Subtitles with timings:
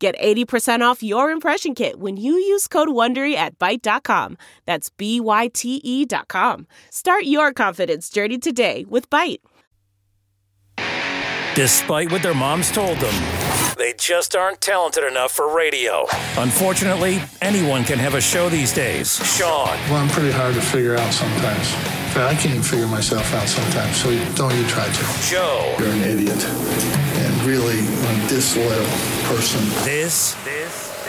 [0.00, 4.38] Get 80% off your impression kit when you use code WONDERY at Byte.com.
[4.64, 6.66] That's B-Y-T-E dot com.
[6.90, 9.40] Start your confidence journey today with Byte.
[11.54, 13.12] Despite what their moms told them,
[13.76, 16.06] they just aren't talented enough for radio.
[16.38, 19.16] Unfortunately, anyone can have a show these days.
[19.36, 21.74] Sean, Well, I'm pretty hard to figure out sometimes.
[22.16, 25.28] In I can't even figure myself out sometimes, so don't you try to.
[25.28, 25.76] Joe.
[25.78, 26.42] You're an idiot.
[26.42, 28.84] And really a disloyal
[29.24, 29.60] person.
[29.84, 30.36] This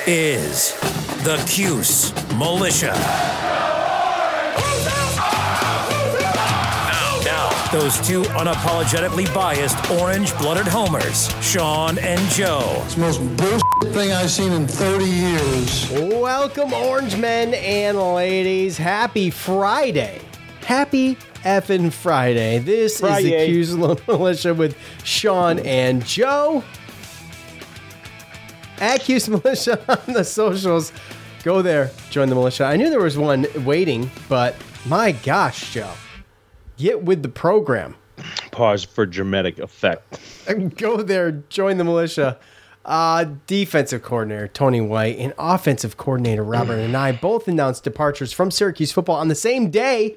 [0.07, 0.73] is
[1.23, 2.93] the Cuse Militia.
[7.23, 12.81] Now, those two unapologetically biased orange-blooded homers, Sean and Joe.
[12.85, 15.89] It's the most bullshit thing I've seen in 30 years.
[15.91, 18.77] Welcome, orange men and ladies.
[18.77, 20.21] Happy Friday.
[20.65, 22.59] Happy effing Friday.
[22.59, 23.45] This is the Friday.
[23.47, 26.63] Cuse Militia with Sean and Joe.
[28.81, 30.91] At Militia on the socials.
[31.43, 32.65] Go there, join the militia.
[32.65, 35.91] I knew there was one waiting, but my gosh, Joe.
[36.77, 37.95] Get with the program.
[38.51, 40.19] Pause for dramatic effect.
[40.77, 42.37] Go there, join the militia.
[42.83, 48.91] Uh, defensive coordinator Tony White and offensive coordinator Robert Anae both announced departures from Syracuse
[48.91, 50.15] football on the same day.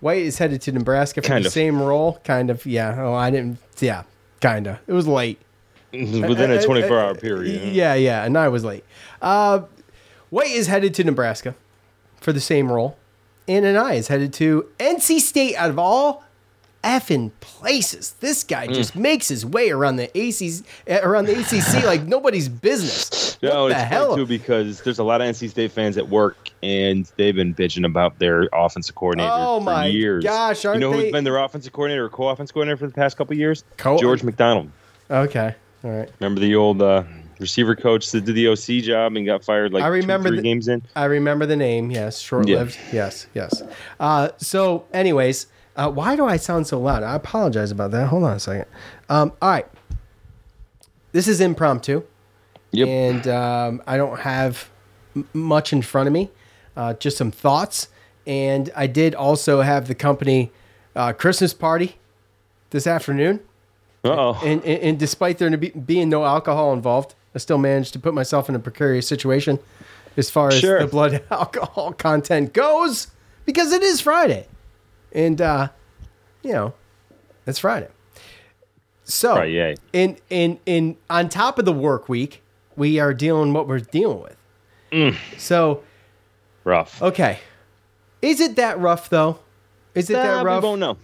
[0.00, 1.52] White is headed to Nebraska for Kind the of.
[1.52, 2.20] same role.
[2.24, 2.96] Kind of, yeah.
[2.98, 3.58] Oh, I didn't.
[3.78, 4.02] Yeah,
[4.40, 4.78] kind of.
[4.88, 5.38] It was late.
[6.28, 7.72] Within Uh, a uh, 24 uh, hour period.
[7.74, 8.84] Yeah, yeah, and I was late.
[9.20, 9.62] Uh,
[10.30, 11.54] White is headed to Nebraska
[12.20, 12.96] for the same role,
[13.46, 15.56] and Anae is headed to NC State.
[15.56, 16.24] Out of all
[16.82, 18.74] effing places, this guy Mm.
[18.74, 23.36] just makes his way around the ACC, uh, around the ACC like nobody's business.
[23.42, 24.16] No, what it's hell?
[24.16, 27.84] too because there's a lot of NC State fans at work, and they've been bitching
[27.86, 30.24] about their offensive coordinator Oh for my years.
[30.24, 32.94] gosh, aren't you know they- who's been their offensive coordinator or co-offensive coordinator for the
[32.94, 33.62] past couple years?
[33.76, 34.70] Co- George McDonald.
[35.10, 36.08] Okay, all right.
[36.20, 37.02] Remember the old uh,
[37.40, 40.36] receiver coach that did the OC job and got fired like I remember two, three
[40.38, 40.82] the- games in?
[40.96, 41.90] I remember the name.
[41.90, 42.78] Yes, short lived.
[42.92, 43.62] Yes, yes.
[43.98, 47.02] Uh, so, anyways, uh, why do I sound so loud?
[47.02, 48.08] I apologize about that.
[48.08, 48.66] Hold on a second.
[49.08, 49.66] Um, all right.
[51.12, 52.02] This is impromptu,
[52.70, 52.88] Yep.
[52.88, 54.70] and um, I don't have
[55.14, 56.30] m- much in front of me.
[56.74, 57.88] Uh, just some thoughts,
[58.26, 60.50] and I did also have the company
[60.96, 61.96] uh, Christmas party
[62.70, 63.40] this afternoon.
[64.04, 64.40] Uh-oh.
[64.44, 68.14] And, and, and despite there be, being no alcohol involved, I still managed to put
[68.14, 69.58] myself in a precarious situation
[70.16, 70.80] as far as Sure.
[70.80, 73.08] the blood alcohol content goes
[73.46, 74.46] because it is Friday.
[75.12, 75.68] And, uh,
[76.42, 76.74] you know,
[77.46, 77.88] it's Friday.
[79.04, 79.76] So, Friday.
[79.92, 82.42] in, in, in, on top of the work week,
[82.76, 84.36] we are dealing what we're dealing with.
[84.90, 85.16] Mm.
[85.38, 85.82] So,
[86.64, 87.02] Rough.
[87.02, 87.38] okay.
[88.20, 89.38] Is it that rough, though?
[89.94, 90.62] Is it Nah, that rough?
[90.62, 90.96] We won't know.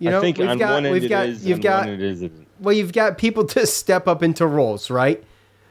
[0.00, 1.88] You know, I think we've on got, one end we've it got, is, you've got,
[1.88, 2.46] it isn't.
[2.58, 5.22] well, you've got people to step up into roles, right?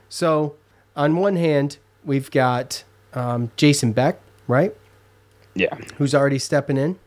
[0.07, 0.55] So,
[0.95, 4.73] on one hand, we've got um, Jason Beck, right,
[5.55, 5.75] Yeah.
[5.97, 6.97] who's already stepping in.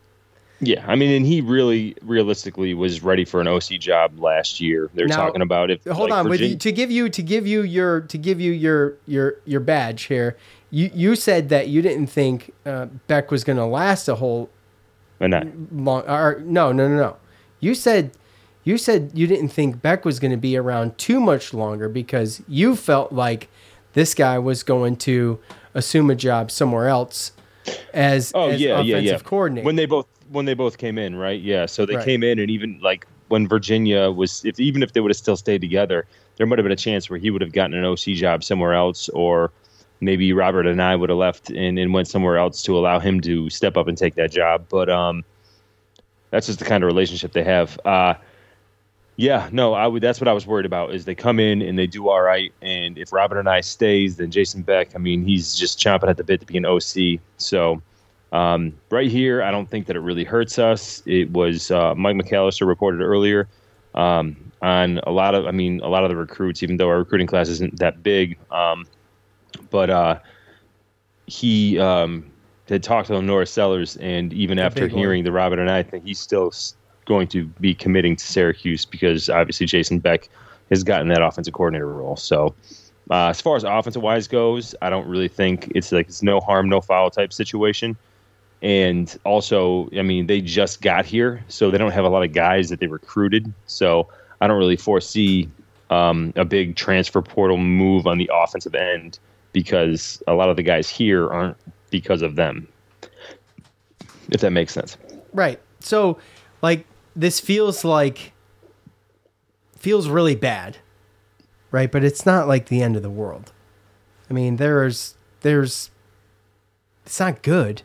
[0.59, 4.89] Yeah, I mean, and he really, realistically, was ready for an OC job last year.
[4.93, 5.83] They're talking about if.
[5.85, 8.39] Hold like, on, with Virgin- you, to give you to give you your to give
[8.39, 10.37] you your your your badge here.
[10.69, 14.49] You you said that you didn't think uh, Beck was going to last a whole
[15.23, 15.47] Why not?
[15.71, 16.01] long.
[16.07, 17.15] Or, no, no, no, no.
[17.61, 18.11] You said
[18.65, 22.41] you said you didn't think Beck was going to be around too much longer because
[22.47, 23.49] you felt like
[23.93, 25.39] this guy was going to
[25.73, 27.31] assume a job somewhere else
[27.93, 29.17] as, Oh as yeah, offensive yeah, yeah.
[29.19, 29.65] coordinator.
[29.65, 31.39] When they both when they both came in, right?
[31.41, 31.65] Yeah.
[31.67, 32.05] So they Right.
[32.05, 35.37] came in, and even like when Virginia was, if even if they would have still
[35.37, 36.05] stayed together,
[36.37, 38.73] there might have been a chance where he would have gotten an OC job somewhere
[38.73, 39.51] else, or
[40.01, 43.49] maybe Robert Anae would have left and, and went somewhere else to allow him to
[43.49, 44.65] step up and take that job.
[44.69, 45.23] But um,
[46.29, 47.79] that's just the kind of relationship they have.
[47.85, 48.15] Uh,
[49.15, 50.01] yeah, no, I would.
[50.01, 50.93] That's what I was worried about.
[50.93, 54.31] Is they come in and they do all right, and if Robert Anae stays, then
[54.31, 54.95] Jason Beck.
[54.95, 57.19] I mean, he's just chomping at the bit to be an OC.
[57.37, 57.81] So
[58.31, 61.03] um, right here, I don't think that it really hurts us.
[61.05, 63.47] It was uh, Mike McAllister reported earlier
[63.93, 65.45] um, on a lot of.
[65.45, 68.39] I mean, a lot of the recruits, even though our recruiting class isn't that big,
[68.49, 68.87] um,
[69.73, 70.19] but uh,
[71.25, 72.31] he um,
[72.69, 74.99] had talked to Norris Sellers, and even after big one.
[74.99, 76.53] hearing the Robert Anae think he's still
[77.05, 80.29] going to be committing to Syracuse because obviously Jason Beck
[80.69, 82.15] has gotten that offensive coordinator role.
[82.15, 82.53] So
[83.09, 86.39] Uh, as far as offensive wise goes, I don't really think it's like it's no
[86.39, 87.97] harm, no foul type situation.
[88.61, 92.31] And also, I mean, they just got here, so they don't have a lot of
[92.31, 93.53] guys that they recruited.
[93.65, 94.07] So
[94.39, 95.49] I don't really foresee
[95.89, 99.19] um, a big transfer portal move on the offensive end
[99.53, 101.55] because a lot of the guys here aren't
[101.89, 102.67] because of them.
[104.29, 104.97] If that makes sense.
[105.31, 105.59] Right.
[105.79, 106.17] So,
[106.61, 106.85] like,
[107.15, 108.33] this feels like
[109.77, 110.77] feels really bad,
[111.71, 111.91] right?
[111.91, 113.53] But it's not like the end of the world.
[114.29, 115.91] I mean, there's there's
[117.05, 117.83] it's not good.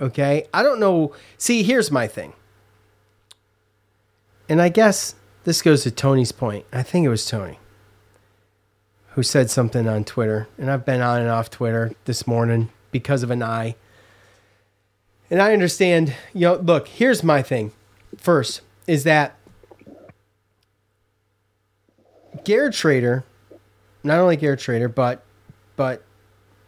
[0.00, 0.46] Okay?
[0.52, 1.14] I don't know.
[1.36, 2.32] See, here's my thing.
[4.48, 5.14] And I guess
[5.44, 6.64] this goes to Tony's point.
[6.72, 7.59] I think it was Tony
[9.20, 13.22] who said something on Twitter, and I've been on and off Twitter this morning because
[13.22, 13.74] of Anae.
[15.30, 17.72] And I understand, you know, look, here's my thing.
[18.16, 19.36] First, is that
[22.44, 23.24] Garrett Shrader,
[24.02, 25.22] not only Garrett Shrader, but
[25.76, 26.02] but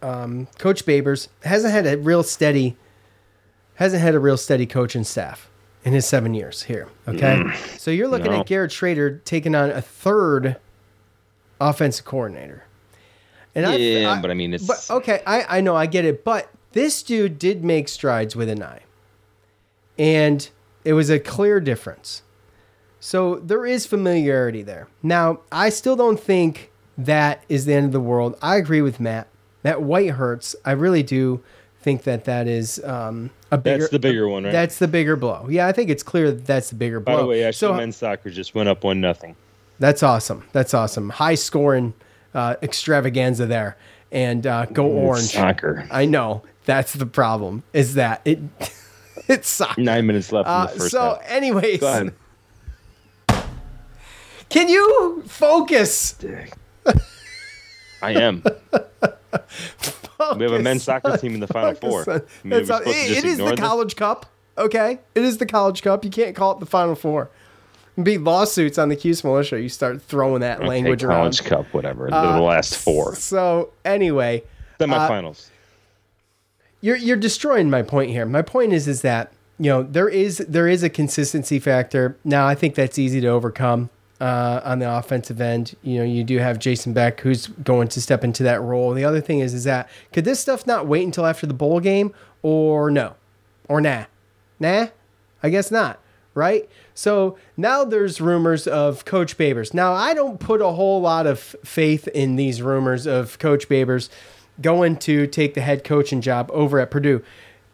[0.02, 2.76] um, Coach Babers hasn't had a real steady
[3.76, 5.48] hasn't had a real steady coaching staff
[5.86, 6.88] in his seven years here.
[7.08, 7.42] Okay,
[7.78, 8.40] so you're looking No.
[8.40, 10.58] at Garrett Shrader taking on a third
[11.68, 12.64] offensive coordinator.
[13.54, 16.04] And I- Yeah, I, but I mean, it's but okay, I, I know, I get
[16.04, 18.80] it, but this dude did make strides with Anae,
[19.98, 20.48] and
[20.84, 22.22] it was a clear difference.
[23.00, 24.88] So there is familiarity there.
[25.02, 28.36] Now, I still don't think that is the end of the world.
[28.40, 29.28] I agree with Matt.
[29.62, 30.54] That white hurts.
[30.64, 31.42] I really do
[31.80, 33.78] think that that is um, a bigger.
[33.80, 34.52] that's the bigger one, right?
[34.52, 35.48] That's the bigger blow.
[35.50, 37.16] Yeah, I think it's clear that that's the bigger blow.
[37.16, 39.34] By the way, actually, so men's soccer just went up one nothing.
[39.82, 40.44] That's awesome.
[40.52, 41.10] That's awesome.
[41.10, 41.92] High scoring
[42.34, 43.76] uh, extravaganza there,
[44.12, 45.32] and uh, go orange.
[45.32, 45.86] Soccer.
[45.90, 47.64] I know that's the problem.
[47.72, 48.38] Is that it?
[49.28, 49.80] it's soccer.
[49.80, 51.30] Nine minutes left in Uh, the first so, half.
[51.30, 51.80] anyways,
[54.48, 56.14] can you focus?
[58.02, 58.42] I am.
[60.36, 62.04] We have a men's soccer team in the final four.
[62.04, 63.58] Focus I on- mean, are we That's all- supposed to it- it is the this?
[63.58, 64.26] College Cup.
[64.56, 66.04] Okay, it is the College Cup.
[66.04, 67.28] You can't call it the Final Four.
[68.00, 69.60] Be lawsuits on the Cuse militia.
[69.60, 71.18] You start throwing that Okay, language around.
[71.18, 72.06] College Cup, whatever.
[72.08, 74.44] the Uh, last four So anyway,
[74.78, 75.48] semifinals.
[76.80, 78.24] you're you're destroying my point here.
[78.26, 82.16] My point is is that you know there is there is a consistency factor.
[82.24, 83.90] Now I think that's easy to overcome
[84.20, 85.74] uh, on the offensive end.
[85.82, 88.94] You know you do have Jason Beck who's going to step into that role.
[88.94, 91.78] The other thing is is that could this stuff not wait until after the bowl
[91.78, 93.14] game or no
[93.68, 94.04] or nah
[94.58, 94.86] nah
[95.42, 95.98] I guess not
[96.34, 96.68] right.
[96.94, 99.74] So now there's rumors of Coach Babers.
[99.74, 104.08] Now I don't put a whole lot of faith in these rumors of Coach Babers
[104.60, 107.22] going to take the head coaching job over at Purdue.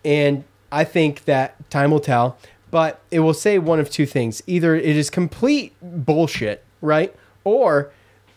[0.05, 2.39] And I think that time will tell,
[2.71, 4.43] but it will say one of two things.
[4.47, 7.15] Either it is complete bullshit, right?
[7.45, 7.91] Or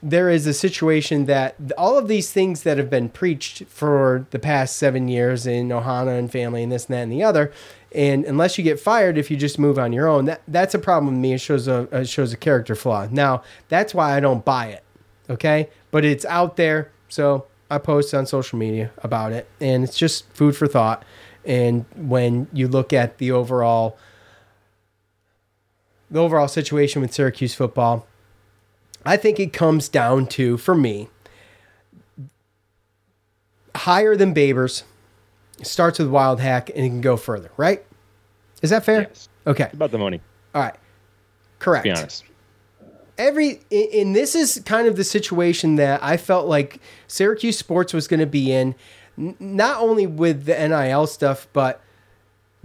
[0.03, 4.39] there is a situation that all of these things that have been preached for the
[4.39, 7.51] past seven years in Ohana and family and this and that and the other,
[7.93, 10.79] and unless you get fired, if you just move on your own, that that's a
[10.79, 11.33] problem with me.
[11.33, 13.07] It shows a it shows a character flaw.
[13.11, 14.83] Now that's why I don't buy it.
[15.29, 19.97] Okay, but it's out there, so I post on social media about it, and it's
[19.97, 21.03] just food for thought.
[21.45, 23.97] And when you look at the overall
[26.09, 28.05] the overall situation with Syracuse football,
[29.05, 31.09] I think it comes down to, for me,
[33.73, 34.83] higher than Babers,
[35.63, 37.83] starts with Wildhack, and it can go further, right?
[38.61, 39.01] Is that fair?
[39.01, 39.29] Yes.
[39.47, 39.69] Okay.
[39.73, 40.21] About the money.
[40.53, 40.75] All right.
[41.59, 41.83] Correct.
[41.83, 42.23] Be honest.
[43.17, 47.93] Every and- and this is kind of the situation that I felt like Syracuse sports
[47.93, 48.73] was going to be in,
[49.17, 51.81] not only with the NIL stuff, but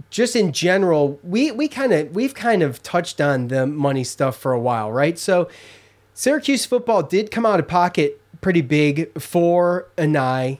[0.09, 1.19] just in general.
[1.23, 4.91] We we kind of we've kind of touched on the money stuff for a while,
[4.91, 5.19] right?
[5.19, 5.47] So
[6.13, 10.59] Syracuse football did come out of pocket pretty big for Anae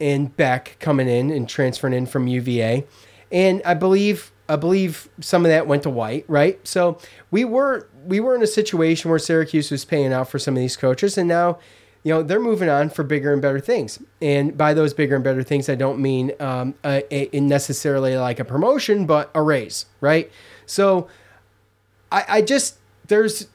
[0.00, 2.86] and Beck coming in and transferring in from UVA.
[3.30, 6.58] And I believe I believe some of that went to White, right?
[6.66, 6.98] So
[7.30, 10.60] we were we were in a situation where Syracuse was paying out for some of
[10.60, 11.58] these coaches and now
[12.04, 15.24] you know they're moving on for bigger and better things and by those bigger and
[15.24, 17.02] better things i don't mean um, a,
[17.34, 20.30] a, necessarily like a promotion but a raise right
[20.64, 21.08] so
[22.12, 22.78] I, I just
[23.08, 23.48] there's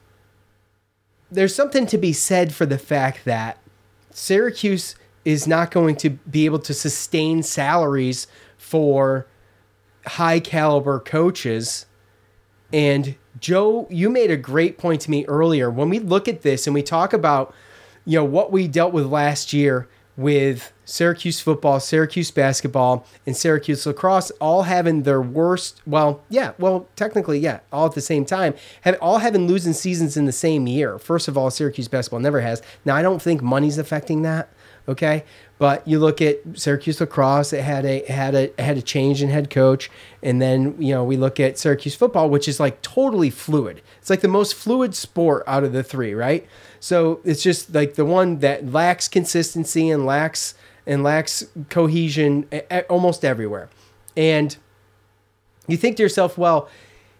[1.31, 3.57] there's something to be said for the fact that
[4.12, 8.27] Syracuse is not going to be able to sustain salaries
[8.57, 9.27] for
[10.05, 11.85] high caliber coaches.
[12.71, 15.69] And Joe, you made a great point to me earlier.
[15.69, 17.53] When we look at this and we talk about,
[18.05, 23.85] you know, what we dealt with last year with Syracuse football, Syracuse basketball, and Syracuse
[23.85, 25.81] lacrosse all having their worst.
[25.87, 30.15] Well, yeah, well, technically, yeah, all at the same time, have all having losing seasons
[30.15, 30.99] in the same year.
[30.99, 32.61] First of all, Syracuse basketball never has.
[32.85, 34.49] Now, I don't think money's affecting that.
[34.87, 35.23] Okay,
[35.59, 39.29] but you look at Syracuse lacrosse; it had a had a had a change in
[39.29, 39.89] head coach,
[40.21, 43.81] and then you know we look at Syracuse football, which is like totally fluid.
[43.99, 46.45] It's like the most fluid sport out of the three, right?
[46.81, 50.53] So it's just like the one that lacks consistency and lacks
[50.85, 52.45] and lacks cohesion
[52.89, 53.69] almost everywhere.
[54.17, 54.55] And
[55.67, 56.67] you think to yourself, well,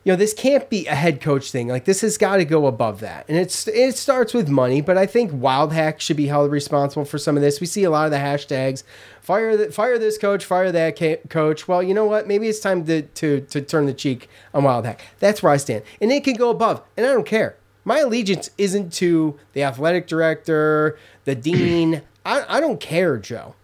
[0.04, 1.70] you know, this can't be a head coach thing.
[1.70, 3.26] Like this has got to go above that.
[3.30, 7.18] And it's it starts with money, but I think Wildhack should be held responsible for
[7.18, 7.62] some of this.
[7.62, 8.84] We see a lot of the hashtags
[9.22, 11.68] fire the, fire this coach, fire that coach.
[11.68, 12.28] Well, you know what?
[12.28, 15.00] Maybe it's time to, to to turn the cheek on Wildhack.
[15.20, 15.84] That's where I stand.
[16.02, 17.56] And it can go above, and I don't care.
[17.86, 22.02] My allegiance isn't to the athletic director, the dean.
[22.26, 23.56] I, I don't care, Joe.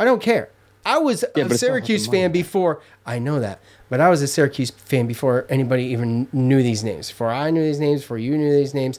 [0.00, 0.50] I don't care.
[0.86, 2.82] I was yeah, a Syracuse fan before.
[3.06, 7.10] I know that, but I was a Syracuse fan before anybody even knew these names.
[7.10, 8.98] Before I knew these names, before you knew these names,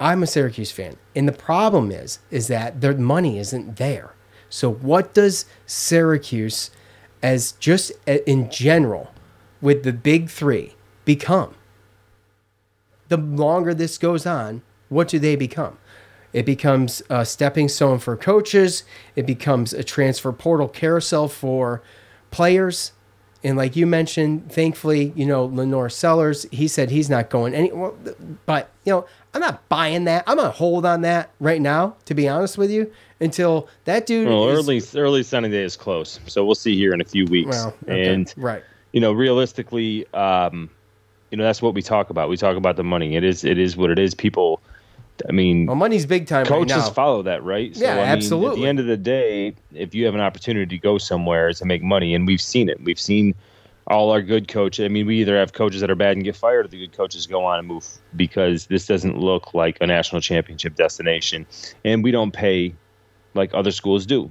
[0.00, 0.96] I'm a Syracuse fan.
[1.14, 4.14] And the problem is, is that their money isn't there.
[4.48, 6.70] So what does Syracuse,
[7.22, 9.12] as just uh, in general,
[9.60, 10.74] with the big three,
[11.04, 11.54] become?
[13.12, 15.76] the longer this goes on, what do they become?
[16.32, 18.84] It becomes a stepping stone for coaches.
[19.14, 21.82] It becomes a transfer portal carousel for
[22.30, 22.92] players.
[23.44, 27.72] And like you mentioned, thankfully, you know, LaNorris Sellers, he said he's not going any.
[27.72, 27.96] Well,
[28.46, 30.24] but you know, I'm not buying that.
[30.26, 34.28] I'm gonna hold on that right now, to be honest with you, until that dude.
[34.28, 37.26] Well, is, early early signing day is close, so we'll see here in a few
[37.26, 37.50] weeks.
[37.50, 38.12] Well, okay.
[38.12, 40.70] and right, you know, realistically, um,
[41.30, 42.28] you know that's what we talk about.
[42.28, 43.16] We talk about the money.
[43.16, 44.14] It is it is what it is.
[44.14, 44.60] People,
[45.28, 46.46] I mean, well, money's big time.
[46.46, 47.74] Coaches right follow that, right?
[47.76, 48.60] So, yeah, I mean, absolutely.
[48.60, 51.64] At the end of the day, if you have an opportunity to go somewhere to
[51.64, 53.34] make money, and we've seen it, we've seen
[53.86, 54.84] all our good coaches.
[54.84, 56.96] I mean, we either have coaches that are bad and get fired, or the good
[56.96, 61.46] coaches go on and move because this doesn't look like a national championship destination,
[61.84, 62.74] and we don't pay
[63.34, 64.30] like other schools do.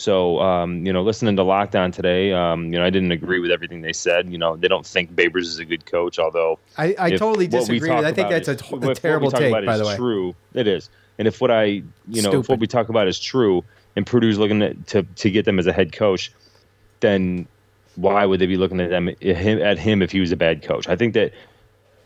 [0.00, 3.38] So, um, you know, listening to Locked On today, um, you know, I didn't agree
[3.38, 4.30] with everything they said.
[4.32, 7.90] You know, they don't think Babers is a good coach, although I, I totally disagree.
[7.90, 9.96] I think that's is, a, a terrible take, by the way.
[9.96, 10.88] True, it is.
[11.18, 12.40] And if what I, you know, Stupid.
[12.40, 13.62] if what we talk about is true,
[13.94, 16.32] and Purdue's looking at, to to get them as a head coach,
[17.00, 17.46] then
[17.96, 20.88] why would they be looking at them at him if he was a bad coach?
[20.88, 21.34] I think that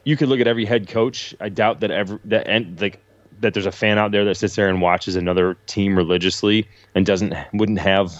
[0.03, 1.33] you could look at every head coach.
[1.41, 3.04] I doubt that ever that and like
[3.45, 7.07] that there's a fan out there that sits there and watches another team religiously and
[7.07, 8.11] doesn't wouldn't have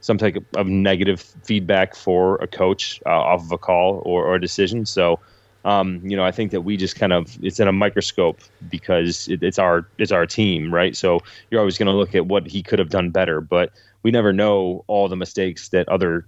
[0.00, 4.36] some type of negative feedback for a coach uh, off of a call or, or
[4.36, 4.86] a decision.
[4.86, 5.18] So,
[5.64, 9.28] um, you know, I think that we just kind of it's in a microscope because
[9.28, 10.96] it, it's our it's our team, right?
[10.96, 11.20] So
[11.50, 14.32] you're always going to look at what he could have done better, but we never
[14.32, 16.26] know all the mistakes that other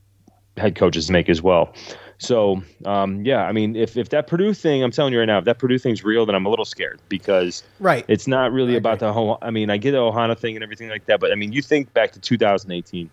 [0.56, 1.74] head coaches make as well.
[2.18, 5.38] So um, yeah, I mean, if if that Purdue thing, I'm telling you right now,
[5.38, 8.76] if that Purdue thing's real, then I'm a little scared because right, it's not really
[8.76, 9.38] about the whole.
[9.40, 11.62] I mean, I get the Ohana thing and everything like that, but I mean, you
[11.62, 13.08] think back to 2018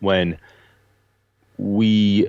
[0.00, 0.38] when
[1.58, 2.28] we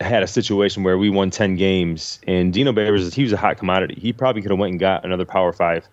[0.00, 3.58] had a situation where we won 10 games and Dino Babers, he was a hot
[3.58, 3.98] commodity.
[4.00, 5.88] He probably could have went and got another Power Five,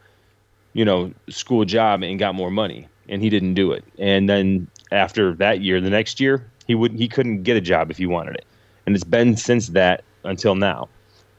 [0.73, 3.85] you know, school job and got more money, and he didn't do it.
[3.97, 7.89] And then after that year, the next year, he wouldn't, he couldn't get a job
[7.91, 8.45] if he wanted it
[8.87, 10.87] and it's been since that until now.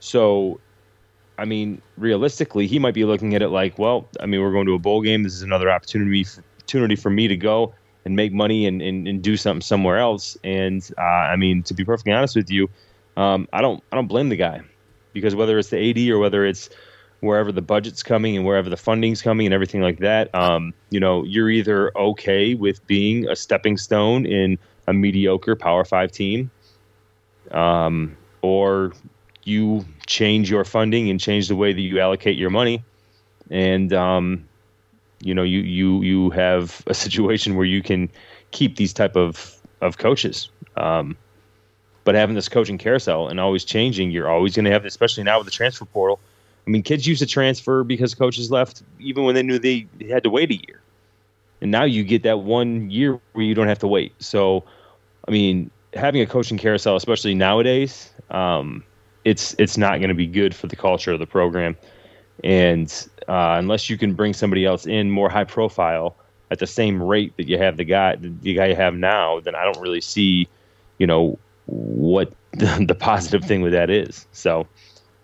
[0.00, 0.60] So,
[1.38, 4.66] I mean, realistically, he might be looking at it like, well, I mean, we're going
[4.66, 5.22] to a bowl game.
[5.22, 7.74] This is another opportunity for, opportunity for me to go
[8.04, 10.36] and make money and, and, and do something somewhere else.
[10.44, 12.68] And uh, I mean, to be perfectly honest with you,
[13.16, 14.60] um, I don't I don't blame the guy
[15.12, 16.68] because whether it's the AD or whether it's
[17.20, 21.00] wherever the budget's coming and wherever the funding's coming and everything like that, um, you
[21.00, 26.50] know, you're either okay with being a stepping stone in a mediocre Power Five team
[27.52, 28.92] um, or
[29.44, 32.82] you change your funding and change the way that you allocate your money,
[33.50, 34.48] and um,
[35.20, 38.10] you know you you you have a situation where you can
[38.50, 40.50] keep these type of of coaches.
[40.76, 41.16] Um,
[42.04, 45.38] but having this coaching carousel and always changing, you're always going to have, especially now
[45.38, 46.18] with the transfer portal.
[46.66, 50.22] I mean, kids used to transfer because coaches left, even when they knew they had
[50.22, 50.80] to wait a year.
[51.60, 54.14] And now you get that one year where you don't have to wait.
[54.22, 54.64] So,
[55.26, 58.84] I mean, having a coaching carousel, especially nowadays, um,
[59.24, 61.76] it's it's not going to be good for the culture of the program.
[62.44, 62.88] And
[63.28, 66.16] uh, unless you can bring somebody else in more high profile
[66.50, 69.54] at the same rate that you have the guy the guy you have now, then
[69.54, 70.48] I don't really see,
[70.98, 74.26] you know, what the, the positive thing with that is.
[74.32, 74.66] So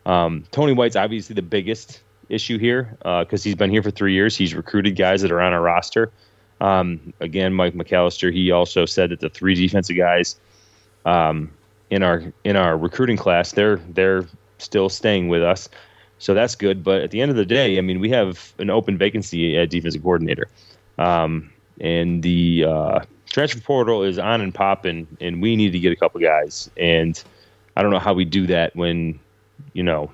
[0.06, 4.14] um, Tony White's obviously the biggest issue here because uh, he's been here for three
[4.14, 4.36] years.
[4.36, 6.10] He's recruited guys that are on our roster.
[6.60, 10.36] Um, again, Mike McAllister, he also said that the three defensive guys
[11.04, 11.50] um,
[11.90, 14.26] in our in our recruiting class, they're they're
[14.58, 15.68] still staying with us.
[16.18, 16.82] So that's good.
[16.82, 19.70] But at the end of the day, I mean, we have an open vacancy at
[19.70, 20.48] defensive coordinator.
[20.98, 25.92] Um, and the uh, transfer portal is on and popping, and we need to get
[25.92, 26.70] a couple guys.
[26.76, 27.22] And
[27.76, 29.18] I don't know how we do that when,
[29.72, 30.10] you know,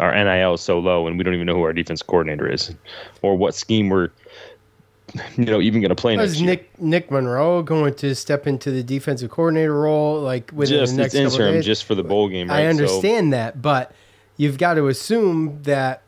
[0.00, 2.74] our NIL is so low and we don't even know who our defense coordinator is
[3.22, 4.10] or what scheme we're,
[5.36, 6.50] you know, even going to play next Was year.
[6.50, 11.02] Nick Nick Monroe going to step into the defensive coordinator role like within just the
[11.02, 11.64] next it's interim, days?
[11.64, 12.48] just for the bowl game.
[12.48, 12.60] Right?
[12.60, 13.92] I So understand that, but
[14.36, 16.02] you've got to assume that.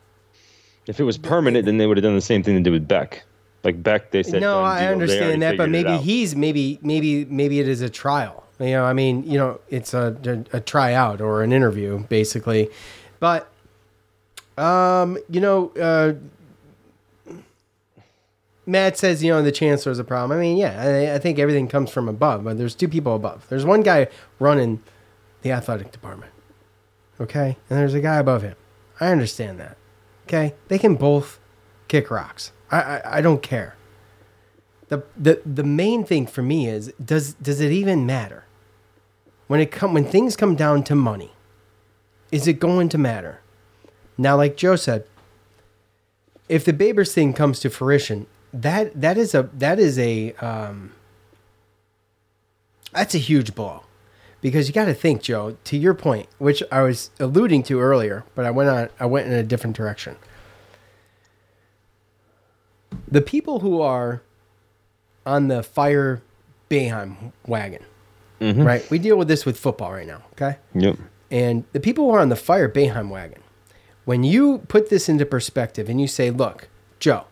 [0.86, 2.88] if it was permanent, then they would have done the same thing they did with
[2.88, 3.24] Beck.
[3.64, 4.40] Like Beck, they said.
[4.40, 4.62] no, I deal.
[4.62, 8.44] They already understand that, but maybe he's maybe maybe maybe it is a trial.
[8.58, 10.16] You know, I mean, you know, it's a
[10.52, 12.70] a, a tryout or an interview basically,
[13.20, 13.50] but
[14.56, 16.14] um, you know, uh,
[18.66, 20.36] Matt says, you know, the chancellor's a problem.
[20.36, 23.46] I mean, yeah, I, I think everything comes from above, but there's two people above.
[23.48, 24.08] There's one guy
[24.40, 24.82] running
[25.42, 26.32] the athletic department,
[27.20, 28.56] okay, and there's a guy above him.
[29.00, 29.76] I understand that.
[30.26, 31.38] Okay, they can both
[31.86, 32.50] kick rocks.
[32.70, 33.76] I I, I don't care.
[34.88, 38.44] The, the the main thing for me is does does it even matter
[39.46, 41.32] when it come when things come down to money?
[42.32, 43.40] Is it going to matter?
[44.18, 45.04] Now, like Joe said,
[46.48, 48.26] if the Babers thing comes to fruition,
[48.62, 50.92] that that is a that is a um,
[52.92, 53.82] that's a huge blow
[54.40, 55.56] because you got to think, Joe.
[55.64, 59.26] To your point, which I was alluding to earlier, but I went on I went
[59.26, 60.16] in a different direction.
[63.08, 64.22] The people who are
[65.24, 66.22] on the fire
[66.70, 67.84] Boeheim wagon,
[68.40, 68.88] right?
[68.90, 70.58] We deal with this with football right now, okay?
[70.74, 70.96] Yep.
[71.30, 73.42] And the people who are on the fire Boeheim wagon,
[74.04, 76.68] when you put this into perspective and you say, look,
[77.00, 77.24] Joe,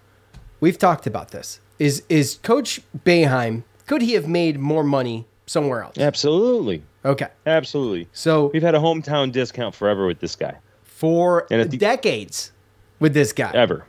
[0.64, 1.60] we've talked about this.
[1.78, 5.98] Is is Coach Boeheim, could he have made more money somewhere else?
[5.98, 6.82] Absolutely.
[7.04, 7.28] Okay.
[7.44, 8.08] Absolutely.
[8.12, 10.56] So We've had a hometown discount forever with this guy.
[10.82, 12.50] for the- decades
[12.98, 13.50] with this guy.
[13.54, 13.84] Ever.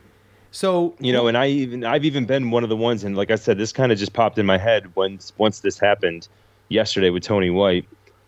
[0.52, 3.32] So You know, and I even I've even been one of the ones and like
[3.32, 6.28] I said, this kind of just popped in my head once once this happened
[6.68, 7.86] yesterday with Tony White.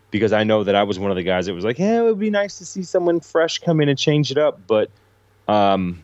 [0.09, 2.03] Because I know that I was one of the guys that was like, Yeah, it
[2.03, 4.61] would be nice to see someone fresh come in and change it up.
[4.67, 4.89] But
[5.49, 6.03] um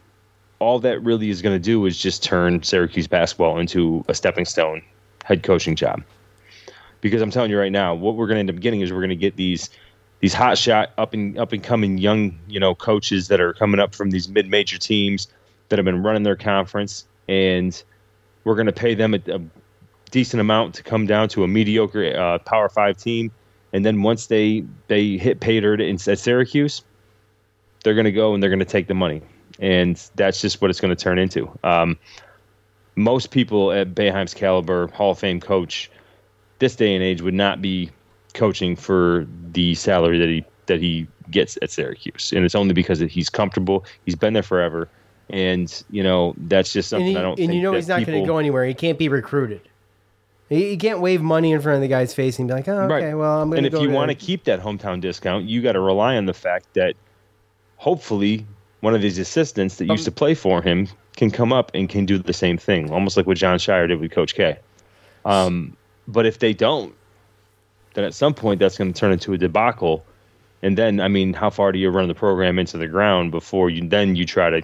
[0.63, 4.81] all that really is gonna do is just turn Syracuse basketball into a stepping stone
[5.23, 6.03] head coaching job.
[7.01, 9.15] Because I'm telling you right now, what we're gonna end up getting is we're gonna
[9.15, 9.69] get these
[10.23, 13.77] these hot shot up and up and coming young, you know, coaches that are coming
[13.77, 15.27] up from these mid major teams
[15.67, 17.83] that have been running their conference, and
[18.45, 19.41] we're going to pay them a, a
[20.11, 23.31] decent amount to come down to a mediocre uh, Power Five team,
[23.73, 26.83] and then once they they hit pay dirt at Syracuse,
[27.83, 29.21] they're going to go and they're going to take the money,
[29.59, 31.49] and that's just what it's going to turn into.
[31.63, 31.97] Um,
[32.95, 35.89] most people at Boeheim's caliber, Hall of Fame coach,
[36.59, 37.89] this day and age would not be
[38.33, 42.99] coaching for the salary that he that he gets at Syracuse, and it's only because
[42.99, 43.85] he's comfortable.
[44.05, 44.87] He's been there forever,
[45.29, 47.39] and you know that's just something he- I don't.
[47.39, 48.65] and you know he's not going to go anywhere.
[48.65, 49.61] He can't be recruited.
[50.49, 52.83] He, he can't wave money in front of the guy's face and be like, "Oh,
[52.83, 53.17] okay, Right.
[53.17, 55.79] well, I'm going And if you want to keep that hometown discount, you got to
[55.79, 56.95] rely on the fact that
[57.77, 58.45] hopefully
[58.83, 61.87] one of his assistants that Um, used to play for him can come up and
[61.87, 64.57] can do the same thing, almost like what Jon Scheyer did with Coach K.
[65.23, 66.93] Um, but if they don't,
[67.93, 70.03] then at some point that's going to turn into a debacle.
[70.61, 73.69] And then, I mean, how far do you run the program into the ground before
[73.69, 74.61] you then you try to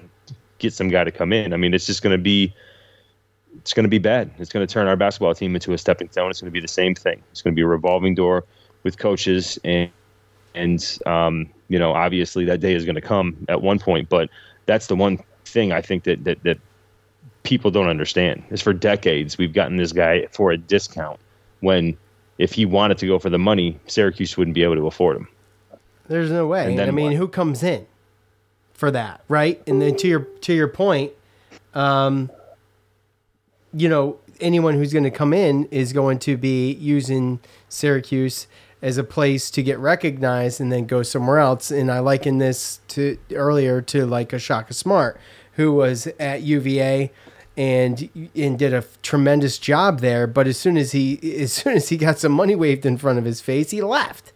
[0.57, 1.53] get some guy to come in?
[1.53, 2.53] I mean, it's just going to be
[3.61, 4.31] it's going to be bad.
[4.37, 6.29] It's going to turn our basketball team into a stepping stone.
[6.29, 7.23] It's going to be the same thing.
[7.31, 8.43] It's going to be a revolving door
[8.83, 9.89] with coaches and
[10.55, 14.09] and um, you know obviously that day is going to come at one point.
[14.09, 14.29] But
[14.65, 16.59] that's the one thing I think that that that
[17.43, 21.19] people don't understand is for decades we've gotten this guy for a discount
[21.61, 21.97] when
[22.37, 25.27] if he wanted to go for the money, Syracuse wouldn't be able to afford him.
[26.07, 26.71] There's no way.
[26.71, 27.15] And I mean, what?
[27.15, 27.85] who comes in
[28.73, 29.61] for that, right?
[29.67, 31.11] And then to your to your point,
[31.73, 32.31] um,
[33.73, 38.47] you know, anyone who's going to come in is going to be using Syracuse
[38.81, 41.69] as a place to get recognized and then go somewhere else.
[41.71, 45.19] And I liken this to earlier to like a Shaka Smart,
[45.53, 47.11] who was at UVA
[47.57, 50.27] and and did a tremendous job there.
[50.27, 53.19] But as soon as he as soon as he got some money waved in front
[53.19, 54.31] of his face, he left.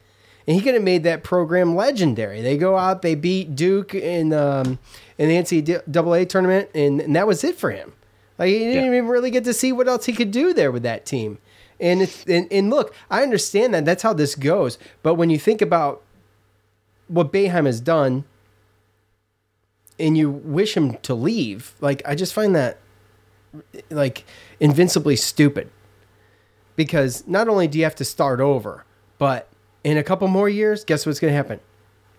[0.46, 2.42] And he could have made that program legendary.
[2.42, 4.78] They go out, they beat Duke in um,
[5.18, 7.94] in the NCAA tournament, and, and that was it for him.
[8.38, 8.88] Like he didn't Yeah.
[8.88, 11.38] even really get to see what else he could do there with that team.
[11.84, 14.78] And it's and, and look, I understand that that's how this goes.
[15.04, 16.02] But when you think about
[17.10, 18.24] what Boeheim has done,
[20.00, 22.80] and you wish him to leave, like I just find that
[23.90, 24.24] like
[24.62, 25.70] invincibly stupid
[26.78, 28.86] because not only do you have to start over,
[29.18, 29.50] but
[29.84, 31.60] in a couple more years, guess what's going to happen?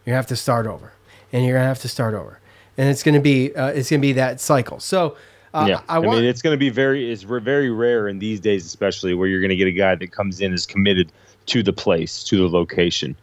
[0.05, 0.93] You have to start over,
[1.33, 2.39] and you're going to have to start over,
[2.77, 4.79] and it's going to be uh, it's going to be that cycle.
[4.79, 5.17] So.
[5.55, 8.19] Uh, yeah, I, I, want, mean, it's going to be very, it's very rare in
[8.19, 11.13] these days, especially where you're going to get a guy that comes in is committed
[11.47, 13.15] to the place, to the location.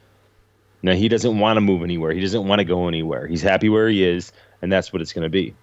[0.81, 2.13] Now he doesn't want to move anywhere.
[2.13, 3.27] He doesn't want to go anywhere.
[3.27, 5.53] He's happy where he is, and that's what it's going to be.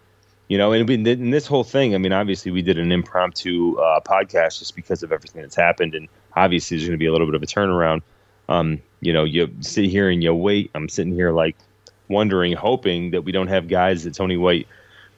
[0.49, 4.01] You know, and in this whole thing, I mean, obviously we did an impromptu uh,
[4.01, 7.27] podcast just because of everything that's happened, and obviously there's going to be a little
[7.27, 8.03] bit of a turnaround.
[8.49, 10.71] Um, you know, you sit here and you wait.
[10.75, 11.57] I'm sitting here like
[12.09, 14.67] wondering, hoping that we don't have guys that Tony White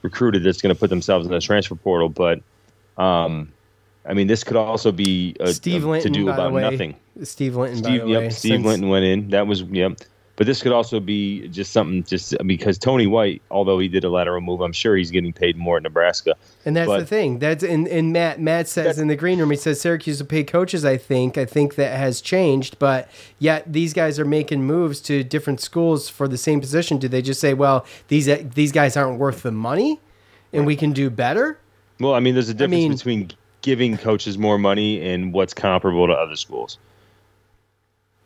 [0.01, 2.09] recruited that's going to put themselves in the transfer portal.
[2.09, 2.41] But
[2.97, 3.51] um,
[4.05, 6.61] I mean, this could also be a, Steve Linton, to do about way.
[6.61, 6.95] nothing.
[7.23, 9.29] Steve Linton, Steve, yep, Steve since- Linton went in.
[9.29, 9.99] That was yep.
[10.41, 14.09] But this could also be just something, just because Tony White, although he did a
[14.09, 16.33] lateral move, I'm sure he's getting paid more at Nebraska.
[16.65, 17.37] And that's But- the thing.
[17.37, 20.43] That's and, and Matt Matt says in the green room, he says Syracuse will pay
[20.43, 20.83] coaches.
[20.83, 25.23] I think I think that has changed, but yet these guys are making moves to
[25.23, 26.97] different schools for the same position.
[26.97, 28.25] Do they just say, well, these
[28.55, 29.99] these guys aren't worth the money,
[30.51, 31.59] and we can do better?
[31.99, 36.07] Well, I mean, there's a difference mean- between giving coaches more money and what's comparable
[36.07, 36.79] to other schools.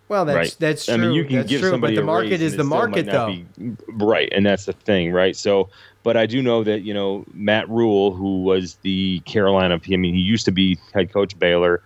[0.08, 0.56] Well, that's right.
[0.60, 0.94] that's true.
[0.94, 2.66] I mean, you can that's give true, somebody but the market is the it still
[2.66, 3.36] might market, though.
[3.58, 5.36] be- right, and that's the thing, right?
[5.36, 5.70] So,
[6.04, 10.14] but I do know that you know Matt Rhule, who was the Carolina, I mean,
[10.14, 11.82] he used to be head coach Baylor,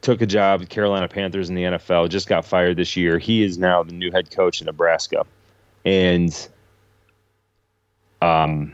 [0.00, 3.18] took a job at Carolina Panthers in the NFL, just got fired this year.
[3.18, 5.24] He is now the new head coach in Nebraska,
[5.84, 6.48] and
[8.20, 8.72] um,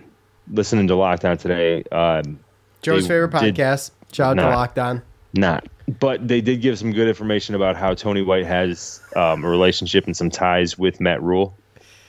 [0.50, 2.38] listening to Locked On today, um,
[2.80, 3.90] Joe's favorite podcast.
[4.10, 5.02] Shout out to Locked On.
[5.34, 5.68] Not.
[5.98, 10.06] But they did give some good information about how Tony White has um, a relationship
[10.06, 11.56] and some ties with Matt Rhule.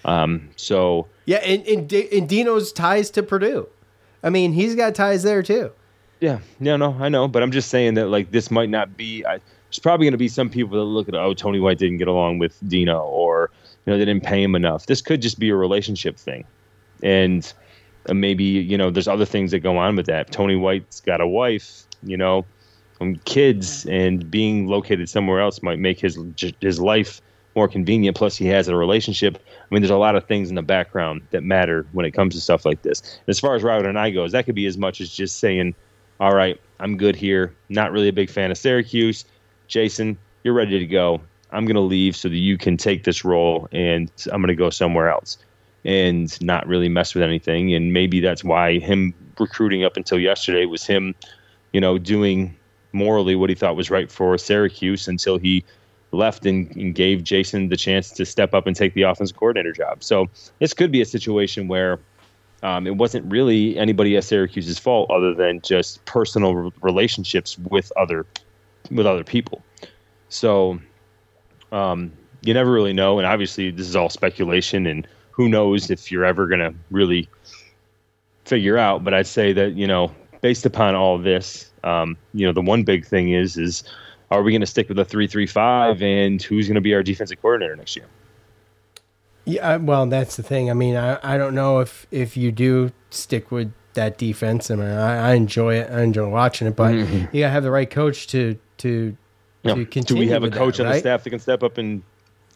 [0.05, 3.67] Um, so Yeah, and, and, D- and Dino's ties to Purdue.
[4.23, 5.71] I mean, he's got ties there too.
[6.19, 9.25] yeah, no, no, I know, but I'm just saying that like this might not be.
[9.25, 9.39] I,
[9.69, 12.07] there's probably going to be some people that look at oh Tony White didn't get
[12.07, 13.49] along with Dino or
[13.85, 14.85] you know they didn't pay him enough.
[14.85, 16.45] This could just be a relationship thing,
[17.01, 17.51] and
[18.09, 20.31] uh, maybe you know there's other things that go on with that.
[20.31, 22.45] Tony White's got a wife, you know,
[23.01, 26.17] and kids, and being located somewhere else might make his
[26.61, 27.21] his life
[27.55, 28.15] more convenient.
[28.15, 29.37] Plus, he has a relationship.
[29.37, 32.35] I mean, there's a lot of things in the background that matter when it comes
[32.35, 33.19] to stuff like this.
[33.27, 35.75] As far as Robert Anae goes, that could be as much as just saying,
[36.19, 37.53] "All right, I'm good here.
[37.69, 39.25] Not really a big fan of Syracuse.
[39.67, 41.21] Jason, you're ready to go.
[41.51, 44.55] I'm going to leave so that you can take this role, and I'm going to
[44.55, 45.37] go somewhere else."
[45.83, 47.73] And not really mess with anything.
[47.73, 51.15] And maybe that's why him recruiting up until yesterday was him,
[51.73, 52.55] you know, doing
[52.93, 55.63] morally what he thought was right for Syracuse until he
[56.11, 59.71] left and, and gave Jason the chance to step up and take the offensive coordinator
[59.71, 60.03] job.
[60.03, 61.99] So this could be a situation where
[62.63, 67.91] um, it wasn't really anybody at Syracuse's fault other than just personal re- relationships with
[67.97, 68.25] other
[68.91, 69.63] with other people.
[70.29, 70.79] So
[71.71, 76.11] um, you never really know, and obviously this is all speculation, and who knows if
[76.11, 77.27] you're ever gonna really
[78.45, 79.03] figure out.
[79.03, 82.83] But I'd say that you know, based upon all this, um, you know, the one
[82.83, 83.83] big thing is is
[84.29, 86.93] are we going to stick with a three three five, and who's going to be
[86.93, 88.05] our defensive coordinator next year?
[89.45, 90.69] Yeah, well, that's the thing.
[90.69, 94.69] I mean, I, I don't know if if you do stick with that defense.
[94.69, 95.89] I mean, I, I enjoy it.
[95.91, 99.17] I enjoy watching it, but you gotta have the right coach to to You
[99.63, 100.03] to know, continue.
[100.23, 102.03] do we have a coach that, on the staff that can step up and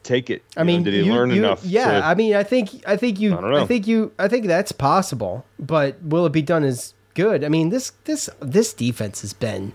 [0.03, 0.43] take it?
[0.55, 1.65] I You know, mean, did he you- learn you- enough?
[1.65, 3.65] Yeah, to- I mean, I think I think you I don't know.
[3.65, 7.43] think you I think that's possible, but will it be done as good?
[7.43, 9.73] I mean, this this this defense has been.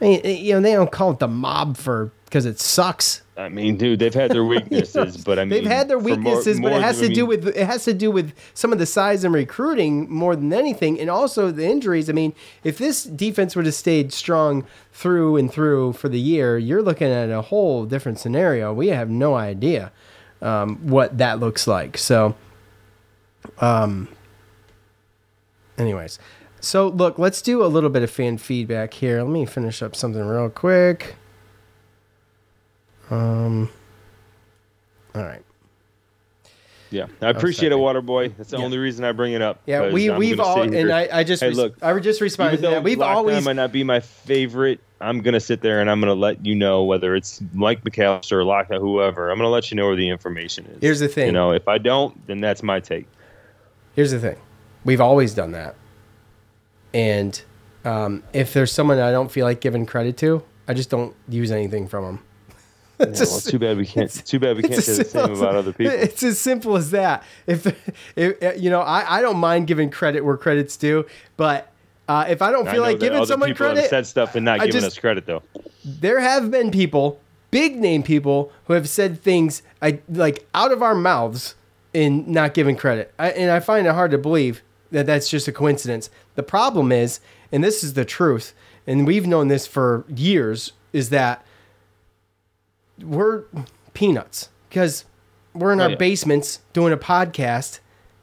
[0.00, 3.22] I mean, you know, they don't call it the mob for because it sucks.
[3.36, 6.16] I mean, dude, they've had their weaknesses, but I mean, They've had their for more-
[6.16, 8.32] weaknesses, but more it has to I do mean, with it has to do with
[8.54, 12.08] some of the size and recruiting more than anything, and also the injuries.
[12.10, 12.32] I mean,
[12.64, 17.08] if this defense would have stayed strong through and through for the year, you're looking
[17.10, 18.72] at a whole different scenario.
[18.72, 19.90] We have no idea
[20.42, 21.96] um, what that looks like.
[21.98, 22.36] So,
[23.58, 24.08] um,
[25.78, 26.18] anyways,
[26.60, 29.22] so look, let's do a little bit of fan feedback here.
[29.22, 31.16] Let me finish up something real quick.
[33.10, 33.70] Um.
[35.14, 35.42] All right.
[36.90, 37.80] Yeah, I appreciate it, second.
[37.84, 38.36] Waterboy.
[38.36, 38.64] That's the Yeah.
[38.64, 39.60] only reason I bring it up.
[39.66, 42.60] Yeah, we I'm we've all and I, I just Hey, look, I would just responded
[42.60, 42.82] even to that.
[42.84, 44.80] We've always might not be my favorite.
[45.00, 48.44] I'm gonna sit there and I'm gonna let you know whether it's Mike McAllister or
[48.44, 49.30] Locked On, whoever.
[49.30, 50.78] I'm gonna let you know where the information is.
[50.80, 51.26] Here's the thing.
[51.26, 53.06] You know, if I don't, then that's my take.
[53.94, 54.36] here's the thing.
[54.84, 55.74] We've always done that.
[56.94, 57.40] And
[57.84, 61.50] um, if there's someone I don't feel like giving credit to, I just don't use
[61.50, 62.24] anything from them.
[63.00, 64.10] Yeah, well, it's too bad we can't.
[64.26, 65.92] Too bad we can't say the same as- about other people.
[65.94, 67.22] It's as simple as that.
[67.46, 67.66] If,
[68.16, 71.70] if you know, I, I don't mind giving credit where credit's due, but
[72.08, 74.66] Uh, if I don't feel know like giving someone credit, said stuff and not I
[74.66, 75.42] giving just- us credit though.
[75.84, 80.82] there have been people, big name people, who have said things I like out of
[80.82, 81.54] our mouths
[81.94, 83.12] in not giving credit.
[83.18, 86.10] I, and I find it hard to believe that that's just a coincidence.
[86.34, 87.20] The problem is,
[87.52, 88.54] and this is the truth,
[88.86, 91.44] and we've known this for years, is that
[93.02, 93.44] we're
[93.94, 95.04] peanuts because
[95.54, 95.96] we're in Oh, our yeah.
[95.96, 97.80] basements doing a podcast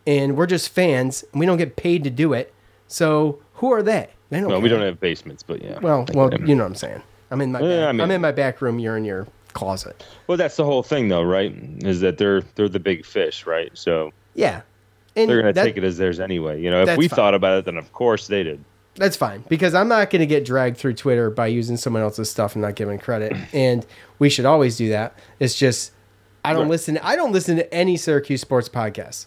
[0.08, 2.54] and we're just fans and we don't get paid to do it.
[2.88, 4.10] So who are they?
[4.30, 5.80] They don't Well, we don't have basements, but yeah.
[5.80, 7.02] Well, well, you know what I'm saying.
[7.32, 8.80] I'm in my Yeah, back, I mean- I'm in my back room.
[8.80, 10.06] You're in your closet.
[10.28, 11.54] Well, that's the whole thing, though, right?
[11.80, 13.72] Is that they're they're the big fish, right?
[13.74, 14.62] So Yeah,
[15.16, 16.62] and they're gonna take it as theirs anyway.
[16.62, 17.16] You know, if we fine.
[17.16, 18.64] thought about it, then of course they did.
[18.96, 22.32] That's fine because I'm not going to get dragged through Twitter by using someone else's
[22.32, 23.34] stuff and not giving credit.
[23.54, 23.86] And
[24.20, 25.14] we should always do that.
[25.38, 25.92] It's just
[26.46, 26.70] I don't Right.
[26.72, 26.98] listen.
[27.00, 29.26] I don't listen to any Syracuse sports podcasts.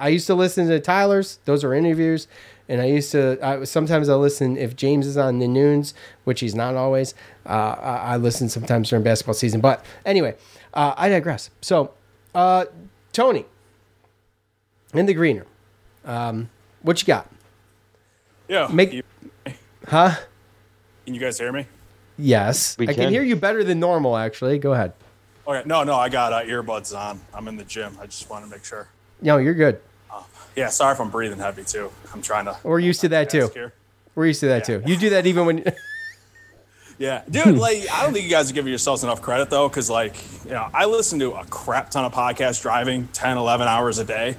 [0.00, 2.26] I used to listen to Tyler's; those are interviews.
[2.68, 5.92] And I used to I, sometimes I listen if James is on the noons,
[6.24, 7.14] which he's not always.
[7.44, 9.60] Uh, I, I listen sometimes during basketball season.
[9.60, 10.36] But anyway,
[10.72, 11.50] uh, I digress.
[11.60, 11.92] So,
[12.34, 12.64] uh,
[13.12, 13.44] Tony,
[14.98, 15.46] in the green room,
[16.04, 16.50] um,
[16.82, 17.30] what you got?
[18.48, 18.68] Yeah.
[18.70, 19.02] Make- you,
[19.88, 20.14] Huh?
[21.04, 21.66] can you guys hear me?
[22.18, 23.12] Yes, We I can can.
[23.12, 24.16] hear you better than normal.
[24.16, 24.92] Actually, go ahead.
[25.46, 25.62] Okay.
[25.66, 27.20] No, no, I got uh, earbuds on.
[27.34, 27.96] I'm in the gym.
[28.00, 28.88] I just want to make sure.
[29.20, 29.80] No, you're good.
[30.56, 30.68] Yeah.
[30.70, 31.90] Sorry if I'm breathing heavy too.
[32.14, 32.56] I'm trying to.
[32.62, 33.50] We're used to that too.
[33.52, 33.74] here.
[34.14, 34.78] We're used to that Yeah.
[34.78, 34.82] too.
[34.86, 35.64] You do that even when.
[36.98, 37.58] Yeah, dude.
[37.58, 40.52] Like, I don't think you guys are giving yourselves enough credit though, because like, you
[40.52, 44.36] know, I listen to a crap ton of podcasts driving 10, 11 hours a day,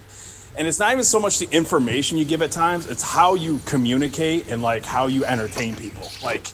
[0.58, 3.60] and it's not even so much the information you give at times; it's how you
[3.66, 6.10] communicate and like how you entertain people.
[6.24, 6.48] Like,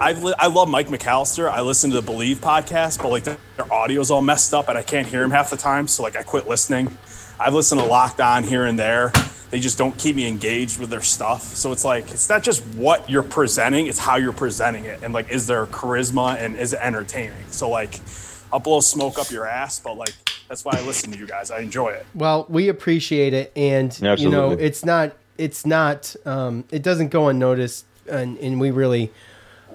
[0.00, 1.50] I li- I love Mike McAllister.
[1.50, 4.78] I listen to the Believe podcast, but like their, their audio's all messed up and
[4.78, 5.88] I can't hear him half the time.
[5.88, 6.96] So like I quit listening.
[7.38, 9.12] I've listened to Locked On here and there.
[9.50, 11.42] They just don't keep me engaged with their stuff.
[11.42, 15.12] So it's like it's not just what you're presenting; it's how you're presenting it, and
[15.12, 17.44] like is there charisma and is it entertaining?
[17.50, 18.00] So like,
[18.52, 20.14] I'll blow smoke up your ass, but like
[20.48, 21.50] that's why I listen to you guys.
[21.50, 22.06] I enjoy it.
[22.14, 25.16] well, we appreciate it, and you know, it's not.
[25.38, 26.14] It's not.
[26.24, 29.12] Um, it doesn't go unnoticed, and, and we really.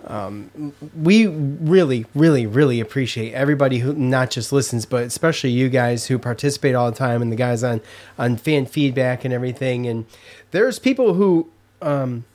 [0.08, 6.08] Um, we really, really, really appreciate everybody who not just listens, but especially you guys
[6.08, 7.82] who participate all the time, and the guys on
[8.18, 9.86] on fan feedback and everything.
[9.86, 10.08] And
[10.50, 11.52] there's people who,
[11.84, 12.26] um,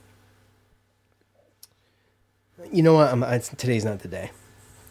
[2.71, 3.11] you know what?
[3.11, 4.31] I'm, it's, today's not the day.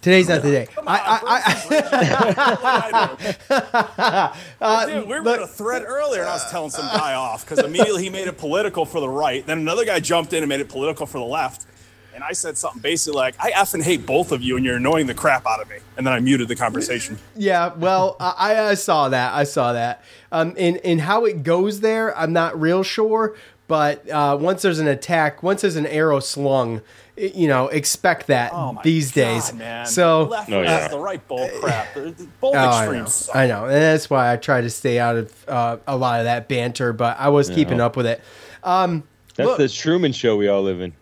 [0.07, 0.69] Today's not the day.
[0.87, 1.19] I,
[3.51, 7.15] I, I, Dude, we were in a thread earlier, and I was telling some guy
[7.15, 9.45] off because immediately he made it political for the right.
[9.45, 11.67] Then another guy jumped in and made it political for the left.
[12.15, 15.09] And I said something basically like, "I effing hate both of you, and you're annoying
[15.09, 17.19] the crap out of me." And then I muted the conversation.
[17.35, 19.35] Yeah, well, I, I saw that.
[19.35, 20.05] I saw that.
[20.31, 23.35] Um, and and how it goes there, I'm not real sure.
[23.67, 26.83] But uh, once there's an attack, once there's an arrow slung,
[27.17, 29.53] you know, expect that Oh my these God, days.
[29.55, 29.87] man.
[29.87, 30.89] So left Oh, versus yeah.
[30.89, 31.95] the right bull crap.
[31.95, 33.03] They're- they're Both Oh, I know.
[33.03, 33.31] extremes.
[33.35, 36.25] I know, and that's why I try to stay out of uh, a lot of
[36.27, 36.93] that banter.
[36.93, 38.21] But I was keeping up with it.
[38.63, 39.01] That's
[39.39, 40.93] Look- the Truman Show we all live in.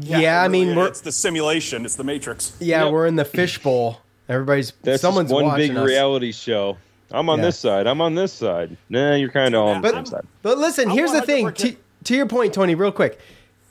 [0.00, 1.84] Yeah, it I mean, really- we're it's the simulation.
[1.84, 2.52] It's the Matrix.
[2.60, 2.92] yeah, Yep.
[2.92, 4.00] we're in the fishbowl.
[4.28, 5.86] Everybody's That's someone's one watching big us.
[5.86, 6.76] reality show.
[7.12, 7.44] I'm on Yeah.
[7.46, 7.86] this side.
[7.86, 8.76] I'm on this side.
[8.88, 10.26] Nah, you're kind of all on the But- same side.
[10.42, 11.52] But listen, I'm here's the thing.
[11.52, 13.18] To, to your point, Tony, real quick.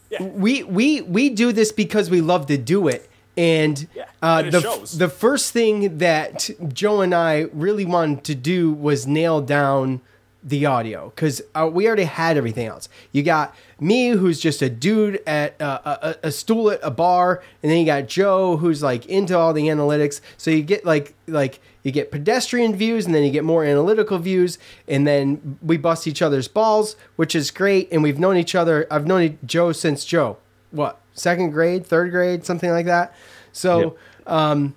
[0.09, 0.23] Yeah.
[0.23, 3.09] We we we do this because we love to do it.
[3.37, 4.97] And Yeah, uh, and the shows.
[4.97, 10.01] the first thing that Joe and I really wanted to do was nail down
[10.41, 12.87] the audio because uh, we already had everything else.
[13.11, 17.41] You got me, who's just a dude at uh, a, a stool at a bar,
[17.61, 20.21] and then you got Joe, who's like into all the analytics.
[20.37, 24.17] So you get like like you get pedestrian views, and then you get more analytical
[24.17, 27.87] views, and then we bust each other's balls, which is great.
[27.91, 28.87] And we've known each other.
[28.89, 30.37] I've known Joe since Joe,
[30.71, 33.13] what second grade, third grade, something like that.
[33.53, 33.95] So.
[34.25, 34.75] Um,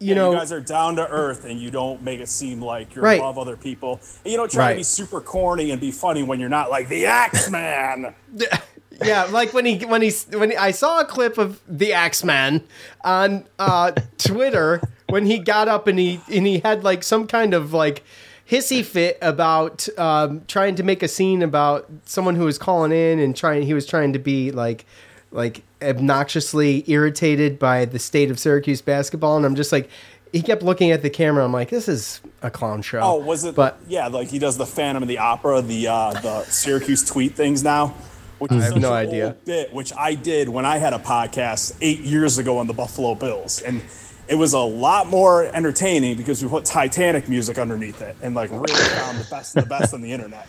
[0.00, 2.62] you You know, you guys are down to earth, and you don't make it seem
[2.62, 3.18] like you're Right.
[3.18, 3.98] above other people.
[4.24, 4.72] And you don't try Right.
[4.74, 8.14] to be super corny and be funny when you're not like the Axeman.
[9.04, 12.62] yeah, like when he when he when he, I saw a clip of the Axeman
[13.02, 17.54] on uh, Twitter when he got up and he and he had like some kind
[17.54, 18.02] of like
[18.48, 23.18] hissy fit about um, trying to make a scene about someone who was calling in
[23.18, 24.84] and trying he was trying to be like
[25.30, 29.90] like obnoxiously irritated by the state of Syracuse basketball and I'm just like
[30.32, 33.44] he kept looking at the camera I'm like this is a clown show Oh, was
[33.44, 33.54] it?
[33.54, 37.34] but yeah, like he does the Phantom of the Opera, the uh, the Syracuse tweet
[37.34, 37.94] things now.
[38.38, 39.36] Which is have no idea.
[39.44, 43.16] Bit which I did when I had a podcast eight years ago on the Buffalo
[43.16, 43.82] Bills, and
[44.28, 48.50] it was a lot more entertaining because we put Titanic music underneath it and like
[48.50, 50.46] really found the best of the best on the internet.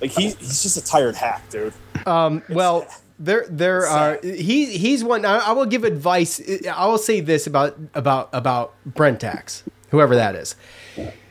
[0.00, 1.72] Like he, he's just a tired hack, dude.
[2.48, 2.86] Well,
[3.18, 5.24] there there are he he's one.
[5.24, 6.40] I, I will give advice.
[6.68, 10.56] I will say this about about about Brent Axe, whoever that is,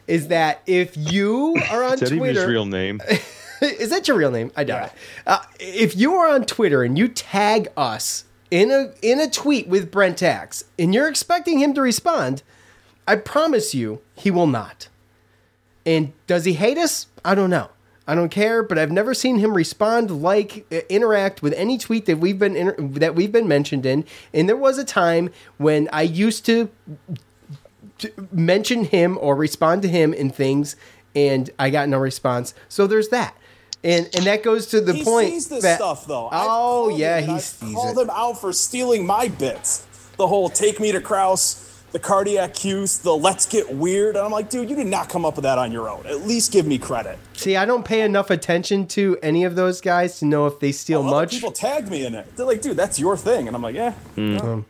[0.08, 3.02] is that if you are on Is that even his real name?
[3.62, 4.52] is that your real name?
[4.56, 4.94] I doubt it.
[5.28, 9.68] Uh, if you are on Twitter and you tag us in a in a tweet
[9.68, 12.44] with Brentax and you're expecting him to respond,
[13.08, 14.90] I promise you he will not.
[15.86, 17.08] And does he hate us?
[17.26, 17.70] I don't know.
[18.08, 22.08] I don't care, but I've never seen him respond, like, uh, interact with any tweet
[22.08, 24.06] that we've been inter- that we've been mentioned in.
[24.34, 26.70] And there was a time when I used to
[28.32, 30.76] mention him or respond to him in things,
[31.16, 32.54] and I got no response.
[32.68, 33.36] So there's that,
[33.84, 36.28] and and that goes to the he point sees this that stuff though.
[36.28, 38.02] I've oh yeah, him, he I've sees called it.
[38.02, 39.86] him out for stealing my bits.
[40.18, 44.32] The whole "take me to Kraus," the cardiac Cuse, the "let's get weird," and I'm
[44.32, 46.06] like, dude, you did not come up with that on your own.
[46.06, 47.18] At least give me credit.
[47.34, 50.72] See, I don't pay enough attention to any of those guys to know if they
[50.72, 51.32] steal Other much.
[51.32, 52.36] people tagged me in it.
[52.36, 53.94] They're like, dude, that's your thing, and I'm like, yeah.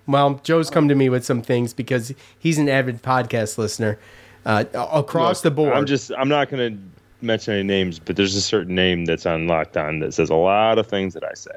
[0.07, 3.99] Well, Joe's come to me with some things because he's an avid podcast listener
[4.45, 5.73] uh, across the board.
[5.73, 9.25] I'm just I'm not going to mention any names, but there's a certain name that's
[9.25, 11.55] on Locked On that says a lot of things that I say.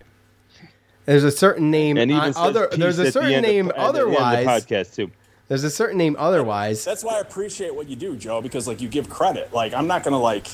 [1.06, 1.96] there's a certain name.
[1.98, 4.00] And even on other, there's a certain end of- name at the end of the
[4.18, 4.46] otherwise.
[4.64, 5.10] podcast too.
[5.48, 6.84] There's a certain name otherwise.
[6.84, 9.52] That's why I appreciate what you do, Joe, because like you give credit.
[9.52, 10.46] Like I'm not gonna like,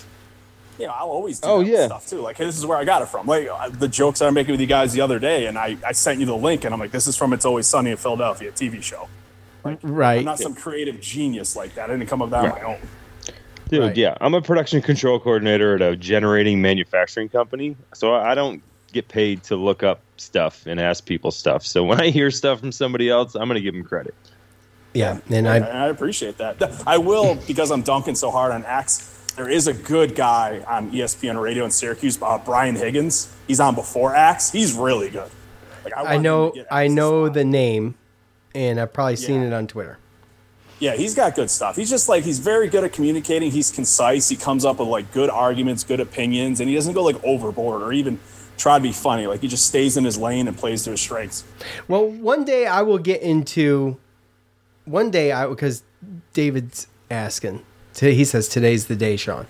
[0.80, 1.86] you know, I'll always do Oh, yeah.
[1.86, 2.20] stuff too.
[2.20, 3.26] Like hey, this is where I got it from.
[3.28, 5.92] Like uh, the jokes I'm making with you guys the other day, and I, I
[5.92, 8.50] sent you the link, and I'm like, this is from It's Always Sunny in Philadelphia
[8.50, 9.08] TV show.
[9.62, 10.18] Right.
[10.20, 11.90] I'm not some creative genius like that.
[11.90, 12.80] I didn't come up with that on my own.
[13.70, 13.96] Dude, Right.
[13.96, 19.06] yeah, I'm a production control coordinator at a generating manufacturing company, so I don't get
[19.08, 21.64] paid to look up stuff and ask people stuff.
[21.64, 24.14] So when I hear stuff from somebody else, I'm going to give them credit.
[24.92, 26.82] yeah, and And I I appreciate that.
[26.86, 29.06] I will because I'm dunking so hard on Axe.
[29.36, 33.32] There is a good guy on ESPN radio in Syracuse, uh, Brian Higgins.
[33.46, 34.50] He's on before Axe.
[34.50, 35.30] He's really good.
[35.84, 37.94] Like, I want him know I know the name,
[38.52, 39.98] and I've probably seen it on Twitter.
[40.80, 41.76] Yeah, he's got good stuff.
[41.76, 43.50] He's just like he's very good at communicating.
[43.50, 44.30] He's concise.
[44.30, 47.82] He comes up with like good arguments, good opinions, and he doesn't go like overboard
[47.82, 48.18] or even
[48.56, 49.26] try to be funny.
[49.26, 51.44] Like he just stays in his lane and plays to his strengths.
[51.86, 53.98] Well, one day I will get into.
[54.86, 55.82] One day I because
[56.32, 57.64] David's asking.
[57.98, 59.46] He says today's the day, Sean.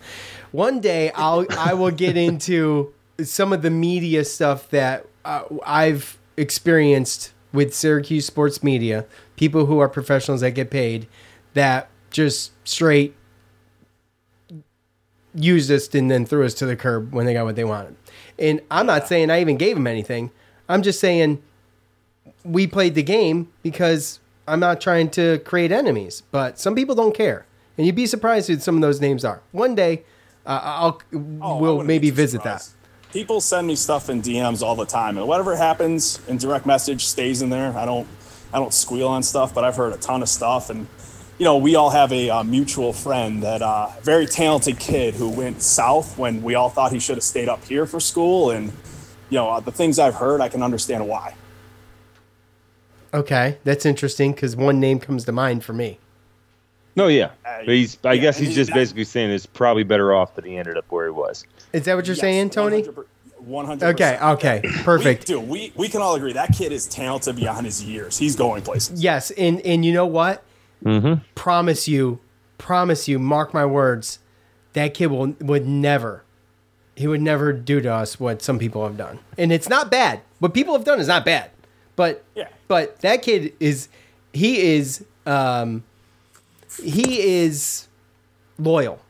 [0.50, 6.18] One day I'll I will get into some of the media stuff that uh, I've
[6.36, 9.06] experienced with Syracuse sports media.
[9.36, 11.06] People who are professionals that get paid
[11.54, 13.14] that just straight
[15.34, 17.94] used us and then threw us to the curb when they got what they wanted.
[18.38, 20.30] And I'm not saying I even gave them anything.
[20.68, 21.42] I'm just saying
[22.44, 27.14] we played the game because I'm not trying to create enemies, but some people don't
[27.14, 27.46] care.
[27.76, 29.40] And you'd be surprised who some of those names are.
[29.52, 30.02] One day,
[30.44, 31.00] uh, I'll
[31.40, 32.74] Oh, we'll maybe visit surprised.
[33.12, 37.06] People send me stuff in DMs all the time, and whatever happens in direct message
[37.06, 37.76] stays in there.
[37.76, 38.06] I don't,
[38.52, 40.86] I don't squeal on stuff, but I've heard a ton of stuff, and
[41.38, 45.30] you know, we all have a uh, mutual friend that uh, very talented kid who
[45.30, 48.66] went south when we all thought he should have stayed up here for school, and
[49.30, 51.34] you know, uh, the things I've heard, I can understand why.
[53.12, 55.98] Okay, that's interesting because one name comes to mind for me.
[56.96, 57.98] No, yeah, Uh, he's.
[58.05, 60.57] I yeah, guess and he's just that- basically saying it's probably better off that he
[60.57, 61.44] ended up where he was.
[61.72, 62.85] Is that what you're saying, Tony?
[63.38, 63.94] One hundred.
[63.94, 65.26] Okay, okay, perfect.
[65.26, 68.18] Dude, we we can all agree that kid is talented beyond his years.
[68.18, 69.03] He's going places.
[69.03, 70.42] Yes, and and you know what?
[70.85, 71.22] Mm-hmm.
[71.37, 72.18] Promise you,
[72.59, 74.18] promise you, mark my words,
[74.74, 76.22] that kid will would never,
[76.96, 80.20] he would never do to us what some people have done, and it's not bad.
[80.40, 81.50] What people have done is not bad,
[81.96, 82.48] but Yeah.
[82.68, 83.88] but that kid is,
[84.35, 85.83] he is, um,
[86.82, 87.88] he is
[88.58, 89.00] loyal.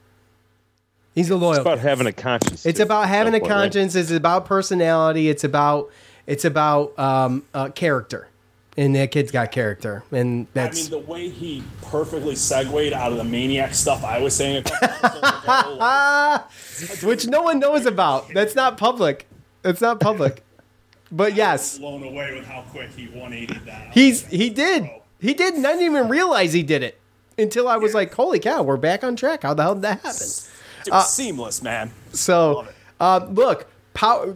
[1.14, 1.52] He's a loyal.
[1.52, 1.88] It's about kid.
[1.88, 2.64] having a conscience.
[2.64, 3.62] It's too, about at having a some point, right?
[3.62, 3.94] conscience.
[3.94, 5.28] It's about personality.
[5.28, 5.90] It's about
[6.26, 8.28] it's about um, uh, character,
[8.76, 13.10] and that kid's got character, and I that's mean, the way he perfectly segued out
[13.10, 17.86] of the maniac stuff I was saying a couple ago, like, which no one knows
[17.86, 18.28] about.
[18.32, 19.26] That's not public.
[19.62, 20.44] That's not public.
[21.10, 23.92] But yes, blown away with how quick he 180 that.
[23.92, 26.99] he's he did he did, and I didn't even realize he did it
[27.40, 29.42] until I was like, "Holy cow, we're back on track!
[29.42, 30.26] How the hell did that happen?"
[30.84, 31.90] Dude, seamless, man.
[32.12, 32.66] So,
[32.98, 34.34] uh, look, power,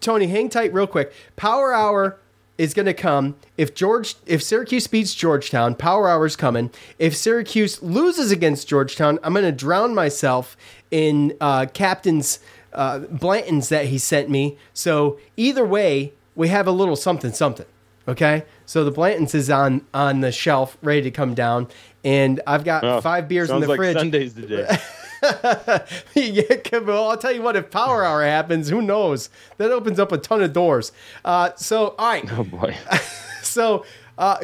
[0.00, 1.12] Tony, hang tight real quick.
[1.36, 2.18] Power Hour
[2.58, 5.74] is going to come if George, if Syracuse beats Georgetown.
[5.74, 6.70] Power Hour's coming.
[6.98, 10.56] If Syracuse loses against Georgetown, I'm going to drown myself
[10.90, 12.38] in uh, Captain's
[12.72, 14.58] uh, Blanton's that he sent me.
[14.72, 17.66] So either way, we have a little something, something.
[18.08, 21.66] Okay, so the Blanton's is on on the shelf, ready to come down,
[22.04, 23.96] and I've got Oh, five beers in the like fridge.
[23.96, 24.78] Sundays today.
[26.14, 27.56] yeah, well, I'll tell you what.
[27.56, 29.28] If Power Hour happens, who knows?
[29.56, 30.92] That opens up a ton of doors.
[31.24, 32.32] Uh, so, all right.
[32.32, 32.76] Oh boy.
[33.42, 33.84] So,
[34.16, 34.36] uh,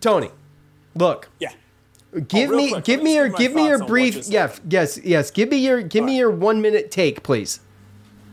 [0.00, 0.30] Tony,
[0.94, 1.28] look.
[1.38, 1.50] Yeah.
[2.28, 4.28] Give Oh, me, quick, give me me your, give me your thoughts on what brief.
[4.28, 5.30] Yeah, yes, yes.
[5.30, 7.60] Give me your, give me your one minute take, please.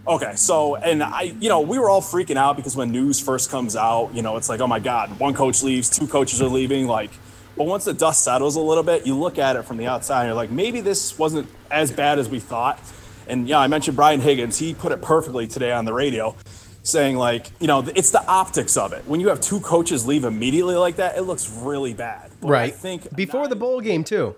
[0.07, 3.49] Okay, so and I, you know, we were all freaking out because when news first
[3.49, 6.47] comes out, you know, it's like, oh my God, one coach leaves, two coaches are
[6.47, 6.85] leaving.
[6.85, 7.09] Like,
[7.57, 10.21] but once the dust settles a little bit, you look at it from the outside,
[10.21, 12.79] and you're like, maybe this wasn't as bad as we thought.
[13.27, 14.59] And yeah, I mentioned Brian Higgins.
[14.59, 16.35] He put it perfectly today on the radio,
[16.83, 19.07] saying like, you know, it's the optics of it.
[19.07, 22.29] When you have two coaches leave immediately like that, it looks really bad.
[22.41, 22.75] But I Right.
[22.75, 24.35] think Before the bowl game too.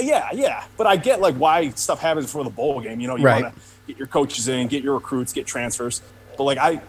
[0.00, 0.64] Yeah, yeah.
[0.76, 3.00] But I get like why stuff happens before the bowl game.
[3.00, 3.42] You know, you Right.
[3.44, 6.00] want to get your coaches in, get your recruits, get transfers.
[6.38, 6.80] But like I,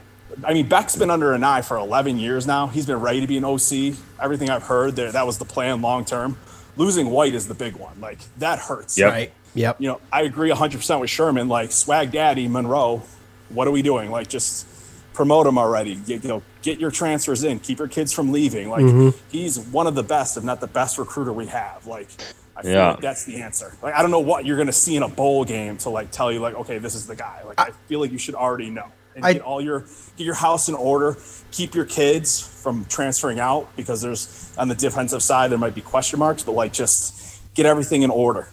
[0.43, 2.67] I mean, Beck's been under Anae for 11 years now.
[2.67, 3.95] He's been ready to be an OC.
[4.21, 6.37] Everything I've heard, there that was the plan long term.
[6.77, 7.99] Losing White is the big one.
[8.01, 8.97] Like that hurts.
[8.97, 9.11] Yep.
[9.11, 9.33] Right.
[9.55, 9.81] Yep.
[9.81, 11.47] You know, I agree 100% with Sherman.
[11.47, 13.03] Like Swag Daddy Monroe,
[13.49, 14.09] what are we doing?
[14.09, 14.65] Like just
[15.13, 15.99] promote him already.
[16.07, 17.59] You, you know, get your transfers in.
[17.59, 18.69] Keep your kids from leaving.
[18.71, 19.09] Like Mm-hmm.
[19.29, 21.85] he's one of the best, if not the best recruiter we have.
[21.85, 22.07] Like
[22.55, 22.91] I feel Yeah.
[22.91, 23.75] like that's the answer.
[23.81, 26.31] Like I don't know what you're gonna see in a bowl game to like tell
[26.31, 27.41] you like, okay, this is the guy.
[27.45, 28.87] Like I, feel like you should already know.
[29.15, 29.81] And I- get all your
[30.17, 31.17] get your house in order.
[31.51, 35.81] Keep your kids from transferring out because there's on the defensive side there might be
[35.81, 38.49] question marks, but like just get everything in order.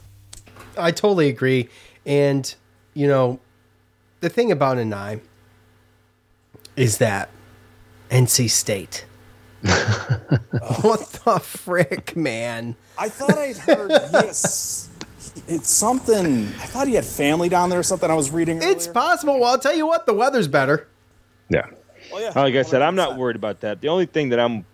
[0.78, 1.68] I totally agree.
[2.06, 2.52] And,
[2.94, 3.38] you know,
[4.20, 5.20] the thing about Anae
[6.76, 7.28] is that
[8.10, 9.04] NC State.
[10.82, 12.76] what the frick, man?
[12.98, 14.88] I thought I'd heard yes.
[15.46, 16.46] It's something.
[16.46, 18.10] I thought he had family down there or something.
[18.10, 18.58] I was reading.
[18.62, 18.94] It's earlier.
[18.94, 19.40] possible.
[19.40, 20.88] Well, I'll tell you what, the weather's better.
[21.48, 21.66] Yeah.
[22.12, 22.32] Oh, yeah.
[22.34, 23.80] Like I said, I'm not worried about that.
[23.80, 24.64] The only thing that I'm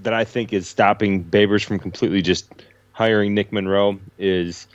[0.00, 2.50] that I think is stopping Babers from completely just
[2.92, 4.66] hiring Nick Monroe is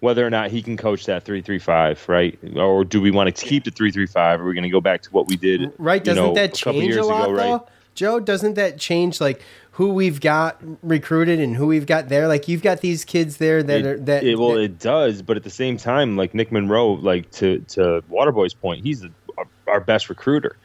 [0.00, 2.38] whether or not he can coach that three three five, right?
[2.56, 4.40] Or do we want to keep the three three five?
[4.40, 5.72] Are we going to go back to what we did?
[5.78, 6.00] Right?
[6.00, 7.60] you Doesn't know, that a couple change years a lot, ago, right?
[7.98, 8.18] Though?
[8.18, 9.42] Joe, doesn't that change like
[9.72, 12.28] who we've got recruited and who we've got there?
[12.28, 14.24] Like you've got these kids there that it, are that.
[14.24, 17.58] it- well, that- it does, but at the same time, like Nick Monroe, like to
[17.68, 20.56] to Waterboy's point, he's the, our, our best recruiter.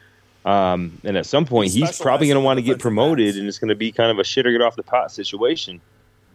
[0.43, 3.37] Um, and at some point, He he's probably going to want to get promoted, backs.
[3.37, 5.79] and it's going to be kind of a shit or get off the pot situation,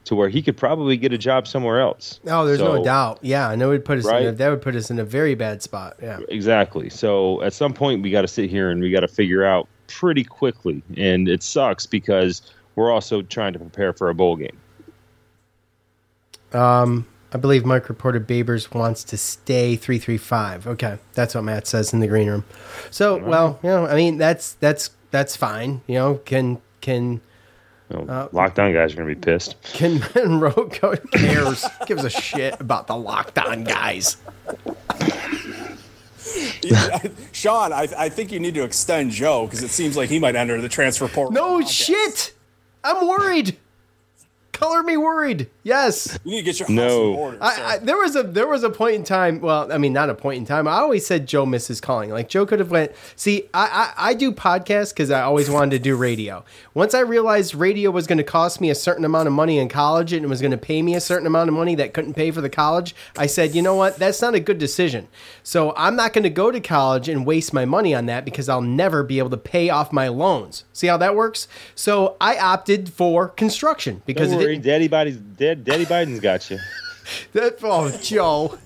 [0.05, 2.21] to where he could probably get a job somewhere else.
[2.29, 3.19] oh, there's no doubt.
[3.23, 5.35] Yeah, and that would put us in a, that would put us in a very
[5.35, 5.97] bad spot.
[6.01, 6.21] Yeah.
[6.29, 6.89] Exactly.
[6.89, 9.67] So at some point, we got to sit here and we got to figure out
[9.87, 12.43] pretty quickly, and it sucks because
[12.75, 14.57] we're also trying to prepare for a bowl game.
[16.53, 20.67] Um, I believe Mike reported Babers wants to stay three three five.
[20.67, 22.45] Okay, that's what Matt says in the green room.
[22.91, 25.81] So, well, you know, I mean, that's that's that's fine.
[25.87, 27.21] You know, can can
[27.91, 29.57] Uh, Locked On guys are going to be pissed.
[29.63, 30.95] can Monroe go?
[30.95, 31.65] Who cares?
[31.87, 34.17] Gives a shit about the Locked On guys.
[37.33, 40.37] Sean, I, I think you need to extend Joe because it seems like he might
[40.37, 41.33] enter the transfer portal.
[41.33, 42.35] No shit.
[42.85, 43.57] I'm worried.
[44.53, 45.51] Color me worried.
[45.67, 46.17] Yes.
[46.25, 47.13] You need to get your house No.
[47.13, 47.39] in order.
[47.41, 49.41] I, I, there was a there was a point in time.
[49.41, 50.69] Well, I mean, not a point in time.
[50.69, 52.11] I always said Joe misses calling.
[52.11, 52.93] Like Joe could have went.
[53.17, 56.45] See, I I, I do podcasts because I always wanted to do radio.
[56.73, 59.69] Once I realized radio was going to cost me a certain amount of money in
[59.69, 62.15] college and it was going to pay me a certain amount of money that couldn't
[62.15, 63.97] pay for the college, I said, you know what?
[63.97, 65.09] That's not a good decision.
[65.43, 68.49] So I'm not going to go to college and waste my money on that because
[68.49, 70.65] I'll never be able to pay off my loans.
[70.73, 71.49] See how that works?
[71.75, 74.63] So I opted for construction because Don't it didn't.
[74.63, 75.56] Daddy Biden's dead.
[75.65, 76.59] Daddy Biden's got you.
[77.35, 78.59] That, oh, Joe.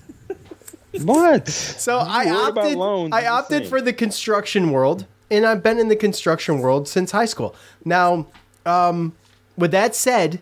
[1.03, 1.47] What?
[1.47, 2.77] So I opted.
[3.13, 7.25] I opted for the construction world, and I've been in the construction world since high
[7.25, 7.55] school.
[7.85, 8.27] Now,
[8.65, 9.15] um,
[9.55, 10.41] with that said,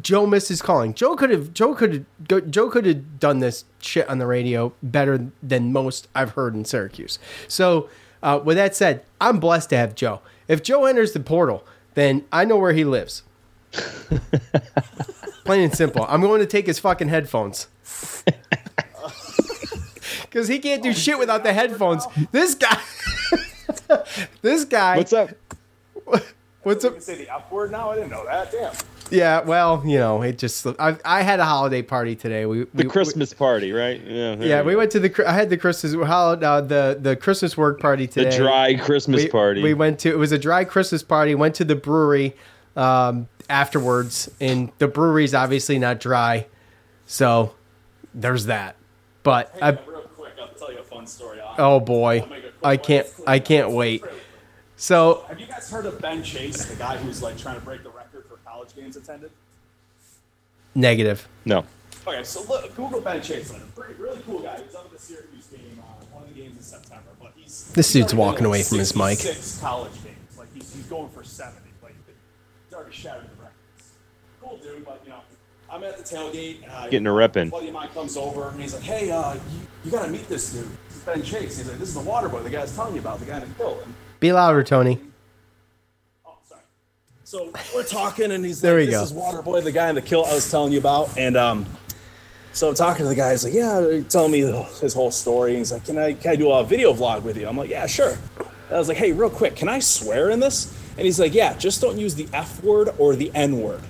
[0.00, 0.94] Joe misses calling.
[0.94, 1.54] Joe could have.
[1.54, 2.50] Joe could have.
[2.50, 6.64] Joe could have done this shit on the radio better than most I've heard in
[6.64, 7.18] Syracuse.
[7.46, 7.88] So,
[8.22, 10.20] uh, with that said, I'm blessed to have Joe.
[10.48, 11.64] If Joe enters the portal,
[11.94, 13.22] then I know where he lives.
[15.48, 16.04] Plain and simple.
[16.06, 17.68] I'm going to take his fucking headphones.
[20.22, 22.06] Because he can't do shit without the headphones.
[22.32, 22.78] This guy.
[24.42, 24.98] this guy.
[24.98, 25.30] What's up?
[26.64, 26.92] What's up?
[26.92, 27.90] can say the F word now.
[27.90, 28.52] I didn't know that.
[28.52, 28.74] Damn.
[29.10, 30.66] Yeah, well, you know, it just.
[30.78, 32.44] I, I had a holiday party today.
[32.44, 34.02] We, The we Christmas party, right?
[34.04, 34.36] Yeah.
[34.36, 34.78] yeah, we go.
[34.78, 35.24] went to the.
[35.26, 38.30] I had the Christmas hol- uh, the the Christmas work party today.
[38.30, 39.62] the dry Christmas we, party.
[39.62, 40.10] We went to.
[40.10, 41.34] It was a dry Christmas party.
[41.34, 42.36] Went to the brewery
[42.76, 46.46] um, afterwards, and the brewery's obviously not dry,
[47.06, 47.54] so
[48.14, 48.76] there's that.
[49.22, 51.40] But I, real quick, I'll tell you a fun story.
[51.58, 52.24] oh boy,
[52.62, 53.06] I can't.
[53.26, 54.02] I can't wait.
[54.76, 57.82] So Have you guys heard of Ben Chase, the guy who's like trying to break
[57.82, 59.30] the record for college games attended?
[60.74, 61.28] negative.
[61.44, 61.64] no.
[62.06, 63.52] Okay, so look, Google Ben Chase.
[63.52, 64.56] Like, pretty, really cool guy.
[64.56, 67.10] He's was up at the Syracuse game, uh, one of the games in September.
[67.20, 69.18] But he's This dude's walking away from his mic.
[69.18, 70.38] 66 college games.
[70.38, 71.68] Like he's, he's going for seventy.
[71.82, 73.92] Like he's already shattered the records.
[74.40, 75.20] Cool dude, but you know,
[75.70, 76.62] I'm at the tailgate.
[76.62, 77.50] And, uh, Getting a rep in.
[77.50, 79.40] buddy of mine comes over and he's like, "Hey, uh, you,
[79.84, 80.64] you got to meet this dude.
[80.88, 82.74] This is Ben Chase." He's like, "This is the water boy, the guy I was
[82.74, 85.00] telling you about, the guy that killed him." Be louder, Tony.
[86.26, 86.62] Oh, sorry.
[87.24, 89.02] So we're talking, and he's There like, we "This go.
[89.02, 91.66] is Waterboy, the guy in the kill I was telling you about." And um,
[92.52, 93.32] so I'm talking to the guy.
[93.32, 94.40] He's like, "Yeah," they're telling me
[94.80, 95.56] his whole story.
[95.56, 97.86] He's like, "Can I can I do a video vlog with you?" I'm like, "Yeah,
[97.86, 101.20] sure." And I was like, "Hey, real quick, can I swear in this?" And he's
[101.20, 103.82] like, "Yeah, just don't use the F word or the N word."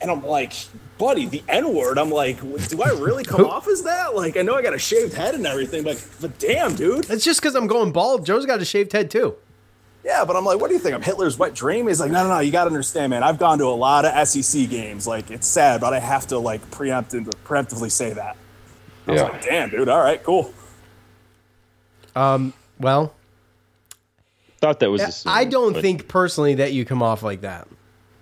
[0.00, 0.52] And I'm like,
[0.96, 1.98] buddy, the N word.
[1.98, 4.14] I'm like, do I really come off as that?
[4.14, 7.10] Like, I know I got a shaved head and everything, but but damn, dude.
[7.10, 8.24] It's just because I'm going bald.
[8.24, 9.34] Joe's got a shaved head too.
[10.04, 10.94] Yeah, but I'm like, what do you think?
[10.94, 11.88] I'm Hitler's wet dream?
[11.88, 12.38] He's like, no, no, no.
[12.38, 13.22] You got to understand, man.
[13.24, 15.06] I've gone to a lot of SEC games.
[15.06, 18.36] Like, it's sad, but I have to like preempt preemptively say that.
[19.06, 19.28] I was Yeah.
[19.28, 19.88] like, damn, dude.
[19.88, 20.54] All right, cool.
[22.14, 23.14] Um, Well,
[24.60, 25.02] Thought that was.
[25.02, 27.68] assumed, I don't but think personally that you come off like that.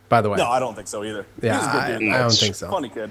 [0.09, 1.26] By the way, No, I don't think so either.
[1.42, 2.12] Yeah, He's a good dude.
[2.12, 2.70] I- I don't think so.
[2.70, 3.11] Funny kid.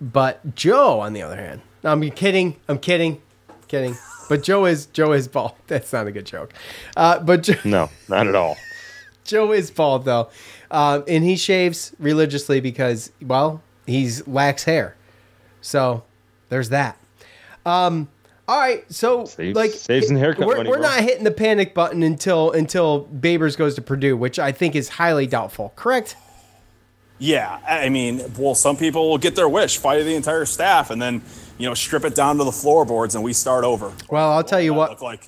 [0.00, 2.56] but Joe, on the other hand, no, I'm kidding.
[2.68, 3.20] I'm kidding,
[3.68, 3.96] kidding.
[4.28, 5.54] But Joe is Joe is bald.
[5.66, 6.52] That's not a good joke.
[6.96, 8.56] Uh, but Joe, No, not at all.
[9.24, 10.28] Joe is bald though,
[10.70, 14.96] um, and he shaves religiously because well, he's lacks hair.
[15.60, 16.04] So
[16.48, 16.96] there's that.
[17.66, 18.08] Um,
[18.50, 21.72] all right, so Saves- like saves in haircut we're, money, we're not hitting the panic
[21.72, 25.72] button until until Babers goes to Purdue, which I think is highly doubtful.
[25.76, 26.16] Correct?
[27.18, 30.90] Yeah, I I mean, well, some people will get their wish, fire the entire staff,
[30.90, 31.22] and then
[31.58, 33.92] you know strip it down to the floorboards, and we start over.
[34.10, 34.98] Well, I'll tell you What what.
[34.98, 35.20] does that look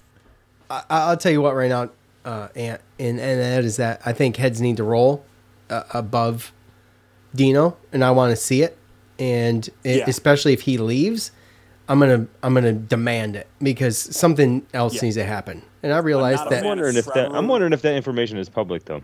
[0.72, 0.84] like?
[0.90, 1.90] I- I'll tell you what right now,
[2.24, 5.24] uh, Ant, and and that is that I think heads need to roll
[5.70, 6.52] uh, above
[7.34, 8.76] Dino, and I want to see it,
[9.18, 10.04] and it, Yeah.
[10.08, 11.30] especially if he leaves,
[11.88, 15.00] I'm gonna I'm gonna demand it because something else Yeah.
[15.02, 16.68] needs to happen, and I realize not a that I'm fan.
[16.68, 17.32] wondering if that.
[17.34, 19.02] I'm wondering if that information is public though.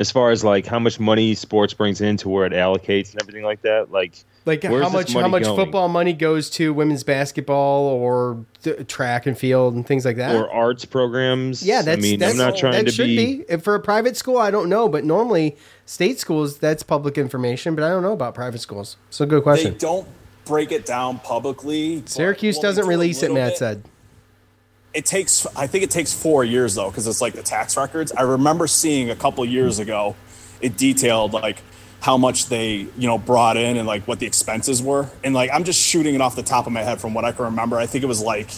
[0.00, 3.22] As far as like how much money sports brings in to where it allocates and
[3.22, 5.56] everything like that, like like how much how much going?
[5.56, 10.34] football money goes to women's basketball or th- track and field and things like that.
[10.34, 11.62] or arts programs.
[11.64, 13.36] Yeah, that's I mean, that's I'm not trying that to should be.
[13.36, 13.44] be.
[13.48, 14.36] If for a private school.
[14.38, 17.76] I don't know, but normally state schools that's public information.
[17.76, 18.96] But I don't know about private schools.
[19.10, 19.76] So good They question.
[19.78, 20.08] don't
[20.44, 22.02] break it down publicly.
[22.06, 23.32] Syracuse doesn't do release it.
[23.32, 23.82] Matt bit- said.
[24.92, 28.12] it takes i think it takes four years though because it's like the tax records
[28.12, 30.14] i remember seeing a couple years ago
[30.60, 31.58] it detailed like
[32.00, 35.50] how much they you know brought in and like what the expenses were and like
[35.52, 37.76] i'm just shooting it off the top of my head from what i can remember
[37.76, 38.50] i think it was like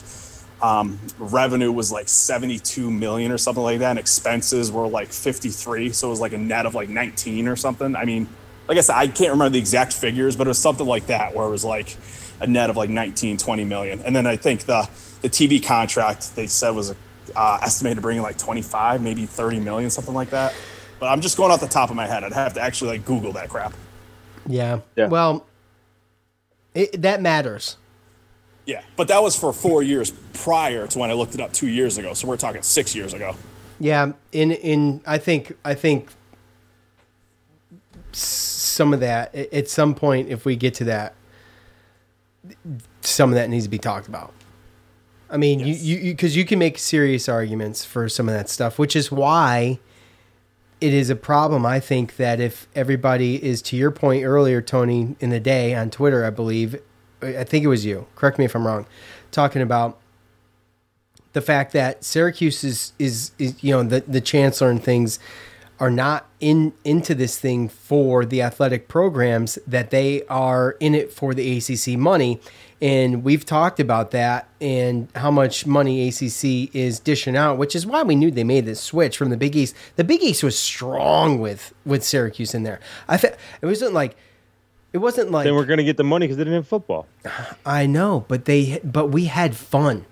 [0.62, 5.92] um, revenue was like 72 million or something like that and expenses were like 53
[5.92, 8.26] so it was like a net of like 19 or something i mean
[8.68, 11.34] like i said i can't remember the exact figures but it was something like that
[11.34, 11.96] where it was like
[12.40, 14.88] a net of like 19 20 million and then i think the
[15.22, 16.94] the tv contract they said was
[17.34, 20.54] uh, estimated to bring in like 25 maybe 30 million something like that
[21.00, 23.04] but i'm just going off the top of my head i'd have to actually like
[23.04, 23.72] google that crap
[24.46, 24.80] Yeah.
[24.96, 25.08] Yeah.
[25.08, 25.44] Well,
[26.74, 27.76] it, that matters.
[28.66, 31.68] yeah but that was for four years prior to when i looked it up two
[31.68, 33.34] years ago so we're talking six years ago
[33.78, 34.12] Yeah.
[34.32, 36.15] In in I think I think s-
[38.16, 41.14] some of that at some point if we get to that,
[43.00, 44.32] some of that needs to be talked about.
[45.28, 45.82] I mean, Yes.
[45.82, 49.10] you you because you, can make serious arguments for some of that stuff, which is
[49.10, 49.80] why
[50.80, 51.66] it is a problem.
[51.66, 55.90] I think that if everybody is to your point earlier, Tony, in the day on
[55.90, 56.80] Twitter, I believe,
[57.22, 58.06] I think it was you.
[58.14, 58.86] Correct me if I'm wrong,
[59.32, 59.98] talking about
[61.32, 65.18] the fact that Syracuse is is, is you know the the chancellor and things
[65.78, 71.12] are not in into this thing for the athletic programs that they are in it
[71.12, 72.40] for the ACC money.
[72.80, 77.86] And we've talked about that and how much money ACC is dishing out which is
[77.86, 79.74] why we knew they made this switch from the Big East.
[79.96, 82.80] The Big East was strong with with Syracuse in there.
[83.08, 84.16] I fe- it wasn't like
[84.92, 87.06] it wasn't like Then we're gonna get the money because they didn't have football.
[87.66, 90.04] I know but they but we had fun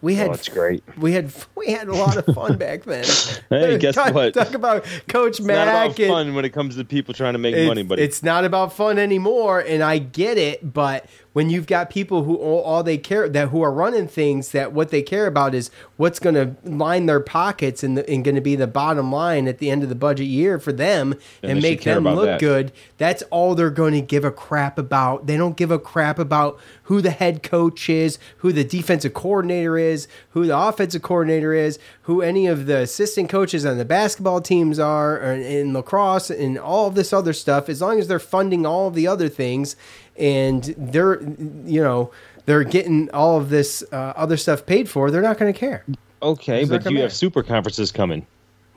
[0.00, 0.82] we had Oh, it's great.
[0.96, 3.04] we had we had a lot of fun back then.
[3.50, 4.34] Hey, guess talk, what?
[4.34, 5.66] Talk about Coach It's Mack.
[5.66, 8.22] not about and- fun when it comes to people trying to make money, but it's
[8.22, 10.72] not about fun anymore, and I get it.
[10.72, 11.06] But
[11.38, 14.72] when you've got people who all, all they care that who are running things that
[14.72, 18.40] what they care about is what's going to line their pockets and, and going to
[18.40, 21.62] be the bottom line at the end of the budget year for them And and,
[21.62, 22.40] make them look that.
[22.40, 22.72] good.
[22.96, 25.28] That's all they're going to give a crap about.
[25.28, 29.78] They don't give a crap about who the head coach is, who the defensive coordinator
[29.78, 34.40] is, who the offensive coordinator is, who any of the assistant coaches on the basketball
[34.40, 37.68] teams are, or in lacrosse, and all this other stuff.
[37.68, 39.76] As long as they're funding all the other things,
[40.18, 41.22] and they're,
[41.64, 42.10] you know,
[42.46, 45.84] they're getting all of this uh, other stuff paid for, they're not going to care.
[46.22, 48.26] Okay, It's but you have super conferences coming.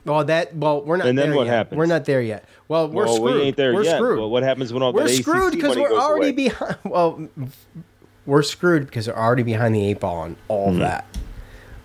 [0.04, 1.06] Well, that well, we're not.
[1.06, 1.52] And then there what yet.
[1.54, 1.78] happens?
[1.78, 2.44] We're not there yet.
[2.68, 3.34] Well, we're well, screwed.
[3.36, 3.96] we ain't there we're yet.
[3.98, 4.18] screwed.
[4.18, 6.32] But what happens when all we're that screwed because we're already away?
[6.48, 6.76] behind.
[6.84, 7.28] Well,
[8.26, 10.78] we're screwed because we're already behind the eight ball on all Mm-hmm.
[10.80, 11.06] that.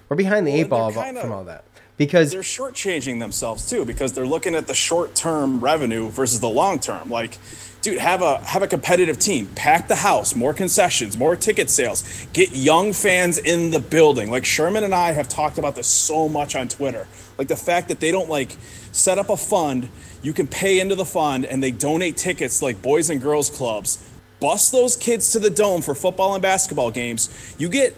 [0.10, 1.64] We're behind the Well, eight ball kinda- from all that
[1.98, 7.10] because they're shortchanging themselves too because they're looking at the short-term revenue versus the long-term.
[7.10, 7.38] Like,
[7.82, 12.28] dude, have a have a competitive team, pack the house, more concessions, more ticket sales,
[12.34, 14.32] get young fans in the building.
[14.32, 17.08] Like Sherman and I have talked about this so much on Twitter.
[17.38, 18.56] Like the fact that they don't like
[18.92, 19.90] set up a fund,
[20.22, 24.04] you can pay into the fund, and they donate tickets like boys and girls clubs.
[24.40, 27.56] Bust those kids to the dome for football and basketball games.
[27.58, 27.96] You get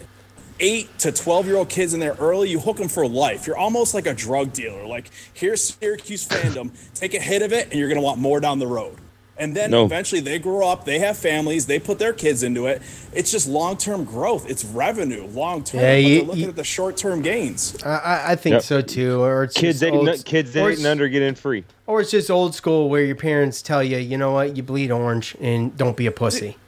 [0.58, 3.46] eight to 12 year old kids in there early, you hook them for life.
[3.46, 4.86] You're almost like a drug dealer.
[4.86, 8.40] Like, here's Syracuse fandom, take a hit of it, and you're going to want more
[8.40, 8.96] down the road.
[9.40, 9.86] And then No.
[9.86, 12.82] eventually they grow up, they have families, they put their kids into it.
[13.14, 15.80] It's just long term growth, it's revenue long term.
[15.80, 17.74] Yeah, you- they're looking you- at the short term gains.
[17.82, 18.62] I- I, I think Yep.
[18.64, 19.22] so too.
[19.22, 21.64] Or it's Kids eight, old, and, kids eight and under get in free.
[21.86, 24.90] or it's just old school where your parents tell you, you know what, you bleed
[24.90, 26.58] orange and don't be a pussy,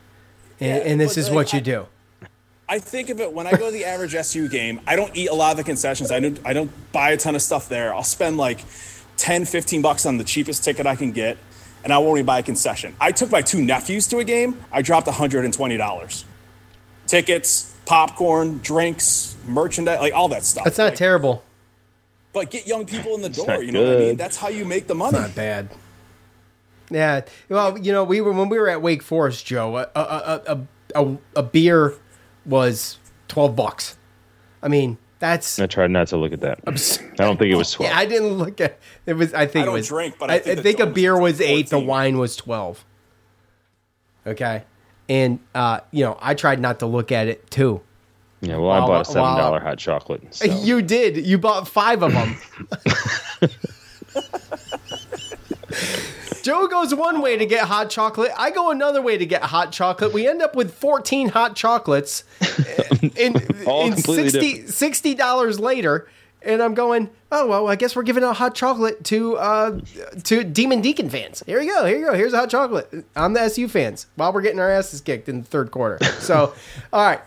[0.59, 1.87] and, Yeah, and this is like, what you I- do.
[2.71, 5.29] I think of it when I go to the average SU game, I don't eat
[5.29, 6.11] a lot of the concessions.
[6.11, 7.95] I don't I don't buy a ton of stuff there.
[7.95, 8.61] I'll spend like
[9.19, 11.37] 10, 15 bucks on the cheapest ticket I can get,
[11.85, 12.95] and I won't even buy a concession.
[13.01, 16.25] I took my two nephews to a game, I dropped $120.
[17.07, 20.65] Tickets, popcorn, drinks, merchandise, like all that stuff.
[20.65, 21.43] That's not Like, terrible.
[22.33, 24.17] But get young people in the door, you know what I mean?
[24.17, 25.19] That's how you make the money.
[25.19, 25.69] Not bad.
[26.91, 27.23] Yeah.
[27.49, 29.77] Well, you know, we were when we were at Wake Forest, Joe.
[29.77, 30.43] A a a,
[30.95, 31.95] a, a, a beer
[32.47, 33.97] was twelve bucks.
[34.63, 36.59] I mean, that's I tried not to look at that.
[36.67, 36.73] I
[37.15, 37.91] don't think it was twelve.
[37.93, 37.97] yeah.
[37.97, 39.15] I didn't look at it.
[39.15, 40.81] Was I think I don't it was drink, but I I, think I the think
[40.81, 41.71] a beer was was eight.
[41.71, 42.85] The wine was twelve.
[44.27, 44.65] Okay,
[45.09, 47.83] and uh, you know, I tried not to look at it too.
[48.41, 50.23] yeah, well, I bought a seven dollar hot chocolate.
[50.35, 51.25] so- You did.
[51.25, 52.37] You bought five of them.
[56.43, 58.33] Joe goes one way to get hot chocolate.
[58.37, 60.13] I go another way to get hot chocolate.
[60.13, 62.25] We end up with 14 hot chocolates
[63.01, 63.37] in,
[63.67, 66.09] in 60 $60 later.
[66.45, 69.81] And I'm going, oh, well, I guess we're giving out hot chocolate to uh,
[70.25, 71.41] to Demon Deacon fans.
[71.47, 71.85] Here you go.
[71.85, 72.15] Here you go.
[72.15, 72.93] Here's a hot chocolate.
[73.15, 76.05] I'm the SU fans while we're getting our asses kicked in the third quarter.
[76.19, 76.53] So,
[76.93, 77.21] all right.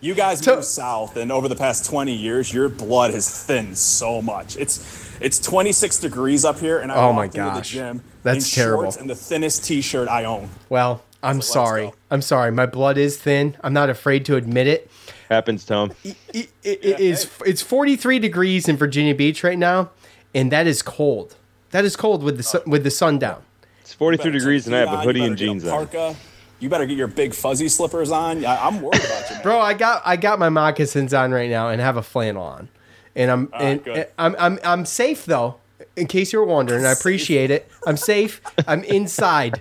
[0.00, 4.20] You guys So- south, and over the past 20 years, your blood has thinned so
[4.20, 4.56] much.
[4.56, 4.78] It's
[5.20, 7.70] it's 26 degrees up here, and I Oh my walked into the gosh.
[7.70, 8.82] gym That's in terrible.
[8.84, 10.50] shorts and the thinnest T-shirt I own.
[10.68, 11.92] Well, I'm let's sorry.
[12.10, 12.50] I'm sorry.
[12.52, 13.56] My blood is thin.
[13.62, 14.90] I'm not afraid to admit it.
[15.30, 15.92] Happens, Tom.
[16.04, 19.90] it, it, it is it's 43 degrees in Virginia Beach right now,
[20.34, 21.36] and that is cold.
[21.70, 23.42] That is cold with the sun, with the sun down.
[23.80, 25.70] It's forty three degrees, and I have a hoodie and jeans on.
[25.70, 26.14] parka.
[26.60, 28.44] You better get your big fuzzy slippers on.
[28.46, 29.42] I, I'm worried about you, man.
[29.42, 32.68] Bro, I got I got my moccasins on right now and have a flannel on,
[33.16, 35.56] and I'm and, and I'm I'm I'm safe though.
[35.96, 37.68] In case you're wondering, I appreciate it.
[37.86, 38.40] I'm safe.
[38.66, 39.60] I'm inside.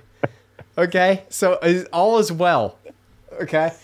[0.78, 2.78] Okay, so uh, all is well.
[3.42, 3.72] Okay.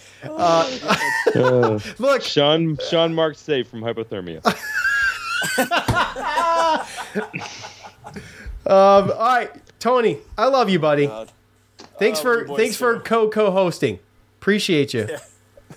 [1.35, 4.43] Uh, look, Sean Sean Mark safe from hypothermia.
[8.65, 9.49] um, all right,
[9.79, 11.09] Tony, I love you, buddy.
[11.97, 13.99] Thanks Oh, for you boys thanks for co co-hosting.
[14.39, 15.07] Appreciate you.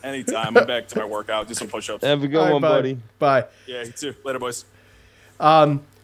[0.03, 0.57] Anytime.
[0.57, 1.49] I'm back to my workout.
[1.49, 2.05] Do some push-ups.
[2.05, 2.69] Have a good All right, one, bud.
[2.69, 2.99] buddy.
[3.19, 3.47] Bye.
[3.67, 4.15] Yeah, you too.
[4.25, 4.65] Later, boys.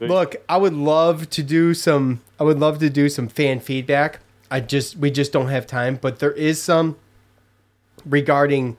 [0.00, 2.20] Look, I would love to do some.
[2.38, 4.20] I would love to do some fan feedback.
[4.50, 6.96] I just we just don't have time, but there is some
[8.06, 8.76] regarding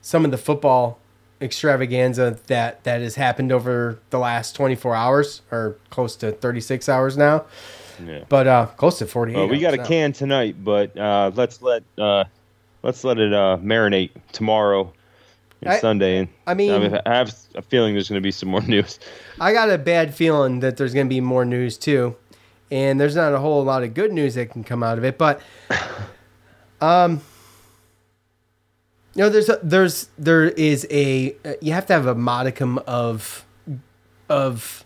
[0.00, 0.98] some of the football
[1.40, 7.16] extravaganza that that has happened over the last 24 hours or close to 36 hours
[7.16, 7.44] now.
[8.04, 8.24] Yeah.
[8.28, 9.36] But uh close to 48.
[9.36, 9.84] Well, we got a now.
[9.84, 12.24] can tonight, but uh, let's let uh,
[12.82, 14.92] let's let it uh, marinate tomorrow
[15.62, 16.18] and I- Sunday.
[16.18, 18.98] And I mean- I have a feeling there's going to be some more news.
[19.40, 22.16] I got a bad feeling that there's going to be more news too,
[22.70, 25.18] and there's not a whole lot of good news that can come out of it.
[25.18, 25.40] But,
[26.80, 27.20] um,
[29.14, 33.44] you know, there's a, there's there is a you have to have a modicum of
[34.30, 34.84] of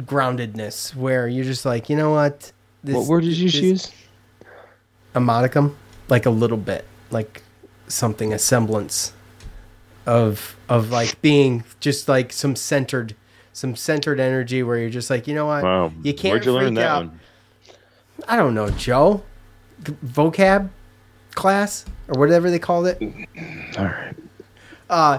[0.00, 2.52] groundedness where you're just like, you know what?
[2.84, 3.92] This, What word did you this- use?
[5.14, 5.76] A modicum,
[6.10, 7.42] like a little bit, like
[7.88, 9.12] something, a semblance
[10.06, 13.14] of of like being just like some centered,
[13.52, 15.92] some centered energy where you're just like, you know what, Wow.
[16.02, 17.06] you can't Where'd you learn that out.
[17.06, 17.20] one?
[18.26, 19.22] I don't know, Joe.
[19.82, 20.70] Vocab
[21.34, 23.00] class or whatever they called it.
[23.78, 24.14] all right
[24.90, 25.18] uh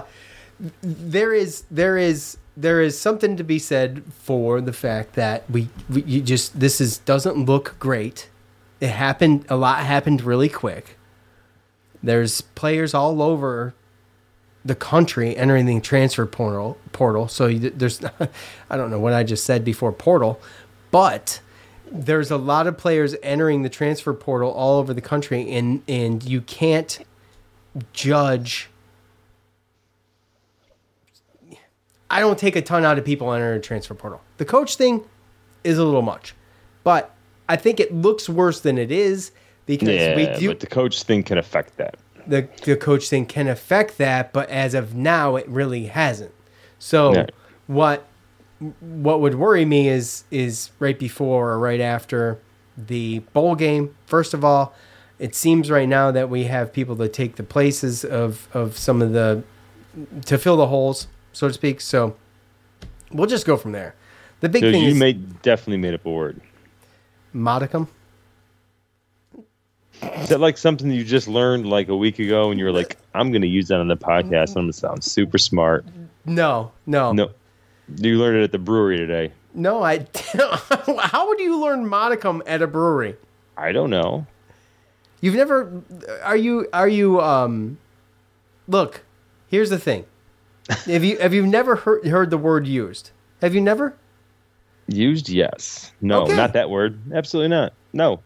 [0.82, 5.68] there is there is there is something to be said for the fact that we,
[5.88, 8.28] we you just this is doesn't look great.
[8.80, 10.98] It happened a lot happened really quick.
[12.02, 13.74] There's players all over
[14.64, 17.28] the country entering the transfer portal portal.
[17.28, 18.02] So there's
[18.70, 20.40] I don't know what I just said before portal,
[20.90, 21.40] but
[21.90, 26.22] there's a lot of players entering the transfer portal all over the country and and
[26.22, 27.00] you can't
[27.92, 28.68] judge
[32.12, 34.20] I don't take a ton out of people entering transfer portal.
[34.38, 35.04] The coach thing
[35.62, 36.34] is a little much,
[36.82, 37.14] but
[37.48, 39.30] I think it looks worse than it is
[39.78, 41.96] because Yeah, we do but the coach thing can affect that.
[42.26, 46.32] the the coach thing can affect that, but as of now, it really hasn't.
[46.78, 47.26] So Yeah.
[47.66, 48.06] what
[48.80, 52.38] what would worry me is is right before or right after
[52.76, 53.94] the bowl game.
[54.06, 54.74] First of all,
[55.18, 59.00] it seems right now that we have people to take the places of of some
[59.02, 59.42] of the
[60.26, 61.80] to fill the holes, so to speak.
[61.80, 62.16] So
[63.12, 63.94] we'll just go from there.
[64.40, 66.40] The big So thing you is made definitely made up a word.
[67.32, 67.88] modicum.
[70.02, 72.96] Is that like something you just learned like a week ago and you were like,
[73.14, 75.84] I'm going to use that on the podcast and I'm going to sound super smart?
[76.24, 77.30] No, no, No.
[77.96, 79.32] You learned it at the brewery today.
[79.52, 79.82] no.
[79.82, 80.06] I.
[81.02, 83.16] How would you learn modicum at a brewery?
[83.56, 84.26] I don't know.
[85.20, 85.82] You've never
[86.22, 87.78] are you are you um
[88.68, 89.02] look,
[89.48, 90.06] here's the thing.
[90.86, 93.10] have you have you never heard heard the word used?
[93.42, 93.96] Have you never?
[94.86, 95.92] Used, yes.
[96.00, 96.36] No, Okay.
[96.36, 96.98] not that word.
[97.12, 97.72] Absolutely not.
[97.92, 98.22] No.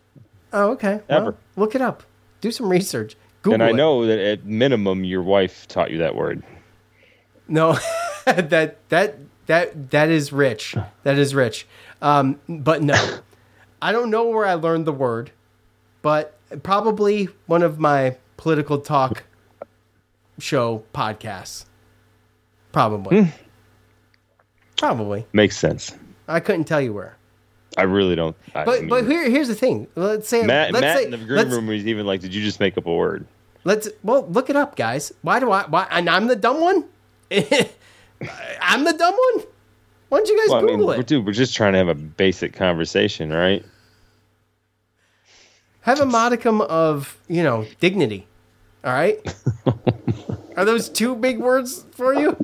[0.54, 1.00] Oh, okay.
[1.08, 1.36] Well, Ever.
[1.56, 2.04] look it up.
[2.40, 3.16] Do some research.
[3.42, 3.74] Google and I it.
[3.74, 6.42] know that at minimum your wife taught you that word.
[7.48, 7.76] No,
[8.24, 10.76] that that that that is rich.
[11.02, 11.66] That is rich.
[12.00, 13.18] Um, but no,
[13.82, 15.32] I don't know where I learned the word,
[16.02, 19.24] but probably one of my political talk
[20.38, 21.66] show podcasts.
[22.72, 23.24] Probably.
[23.24, 23.30] Hmm.
[24.78, 25.26] Probably.
[25.32, 25.94] Makes sense.
[26.28, 27.16] I couldn't tell you where.
[27.76, 28.36] I really don't.
[28.54, 29.86] I But mean, but here here's the thing.
[29.96, 32.42] Let's say Matt, let's Matt say, in the green room was even like, "Did you
[32.42, 33.26] just make up a word?"
[33.64, 35.12] Let's well look it up, guys.
[35.22, 35.64] Why do I?
[35.66, 35.86] Why?
[35.90, 36.84] And I'm the dumb one.
[38.60, 39.44] I'm the dumb one.
[40.08, 41.06] Why don't you guys Well, I mean, Google we're, it?
[41.06, 43.64] dude, we're just trying to have a basic conversation, right?
[45.80, 48.26] Have a modicum of you know dignity.
[48.84, 49.18] All right.
[50.56, 52.36] Are those two big words for you?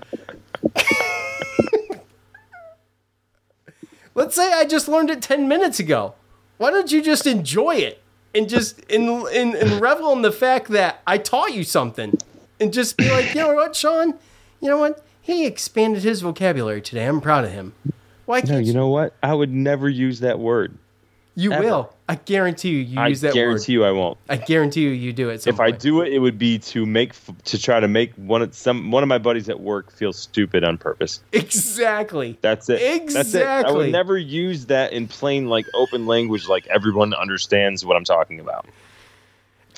[4.21, 6.13] Let's say I just learned it ten minutes ago.
[6.59, 8.03] Why don't you just enjoy it
[8.35, 12.19] and just in in and revel in the fact that I taught you something,
[12.61, 14.13] and just be like, you know what, Sean,
[14.61, 17.07] you know what, he expanded his vocabulary today.
[17.07, 17.73] I'm proud of him.
[18.27, 19.15] Why can't No, you know what?
[19.23, 20.77] I would never use that word.
[21.35, 21.65] You ever.
[21.65, 21.95] will.
[22.11, 22.79] I guarantee you.
[22.79, 23.85] You I use that guarantee word.
[23.85, 24.19] you, I won't.
[24.29, 24.89] I guarantee you.
[24.89, 25.47] You do it.
[25.47, 27.13] If I do it, it would be to make
[27.45, 30.65] to try to make one of some one of my buddies at work feel stupid
[30.65, 31.23] on purpose.
[31.33, 32.37] exactly.
[32.41, 33.07] That's it.
[33.07, 33.47] That's it.
[33.47, 38.05] I would never use that in plain like open language, like everyone understands what I'm
[38.05, 38.67] talking about.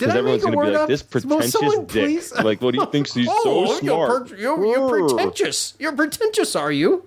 [0.01, 0.89] I everyone's gonna be like, up?
[0.89, 4.29] "This pretentious dick." please- Like, what do you think he's so oh, You're, smart?
[4.31, 5.75] per- you're, you're pretentious.
[5.79, 7.05] You're pretentious, are you?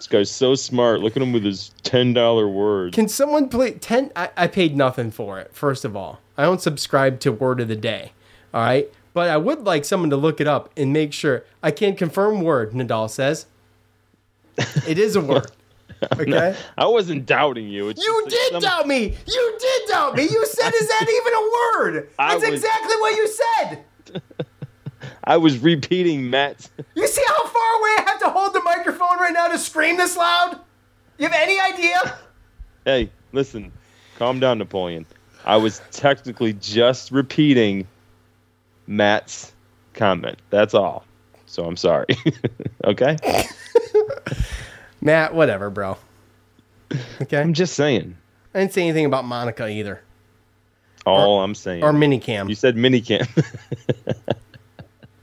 [0.00, 1.00] This guy's so smart.
[1.00, 2.94] Look at him with his ten dollar word.
[2.94, 4.10] Can someone play ten?
[4.16, 5.50] I, I paid nothing for it.
[5.54, 8.12] First of all, I don't subscribe to Word of the Day.
[8.54, 11.44] All right, but I would like someone to look it up and make sure.
[11.62, 12.72] I can confirm word.
[12.72, 13.44] Nadal says
[14.88, 15.50] it is a word.
[16.18, 16.56] Okay.
[16.78, 17.90] I wasn't doubting you.
[17.90, 19.14] It's You did some- doubt me.
[19.26, 20.22] You did doubt me.
[20.22, 23.84] You said, "Is that even a word?" That's was- exactly what you said.
[25.30, 26.70] I was repeating Matt's.
[26.96, 29.96] You see how far away I have to hold the microphone right now to scream
[29.96, 30.58] this loud?
[31.18, 32.18] You have any idea?
[32.86, 33.70] Hey, listen,
[34.16, 35.04] calm down, Napoleon.
[35.44, 37.86] I was technically just repeating
[38.86, 39.52] Matt's
[39.92, 40.38] comment.
[40.48, 41.04] That's all.
[41.44, 42.06] So I'm sorry.
[42.84, 43.18] okay?
[45.02, 45.98] Matt, whatever, bro.
[47.20, 47.38] Okay.
[47.38, 48.16] I'm just saying.
[48.54, 50.00] I didn't say anything about Monica either.
[51.04, 51.84] All I'm saying.
[51.84, 52.48] Or minicam.
[52.48, 53.28] you said minicam.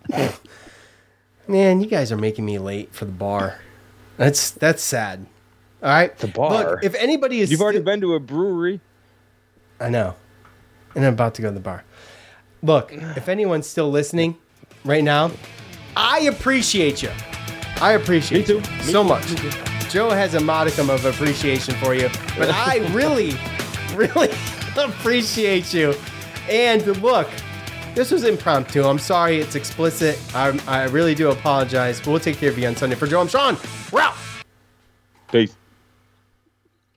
[1.47, 3.59] Man, you guys are making me late for the bar.
[4.17, 5.25] That's that's sad.
[5.81, 6.17] All right.
[6.17, 6.51] The bar?
[6.71, 8.81] Look, if anybody is You've already been to a brewery.
[9.79, 10.15] I know.
[10.95, 11.83] And I'm about to go to the bar.
[12.63, 14.35] Look, if anyone's still listening
[14.83, 15.31] right now,
[15.95, 17.11] I appreciate you.
[17.79, 18.69] I appreciate Me you too.
[18.77, 19.09] Me so too.
[19.09, 19.89] much.
[19.91, 23.33] Joe has a modicum of appreciation for you, but I really,
[23.95, 24.31] really
[24.77, 25.93] appreciate you.
[26.49, 27.29] And look,
[27.97, 28.83] this was impromptu.
[28.83, 30.19] I'm sorry, it's explicit.
[30.35, 31.99] I, I really do apologize.
[31.99, 32.95] But we'll take care of you on Sunday.
[32.95, 33.57] For Joe, I'm Sean.
[33.91, 34.15] We're out.
[35.31, 35.55] Peace.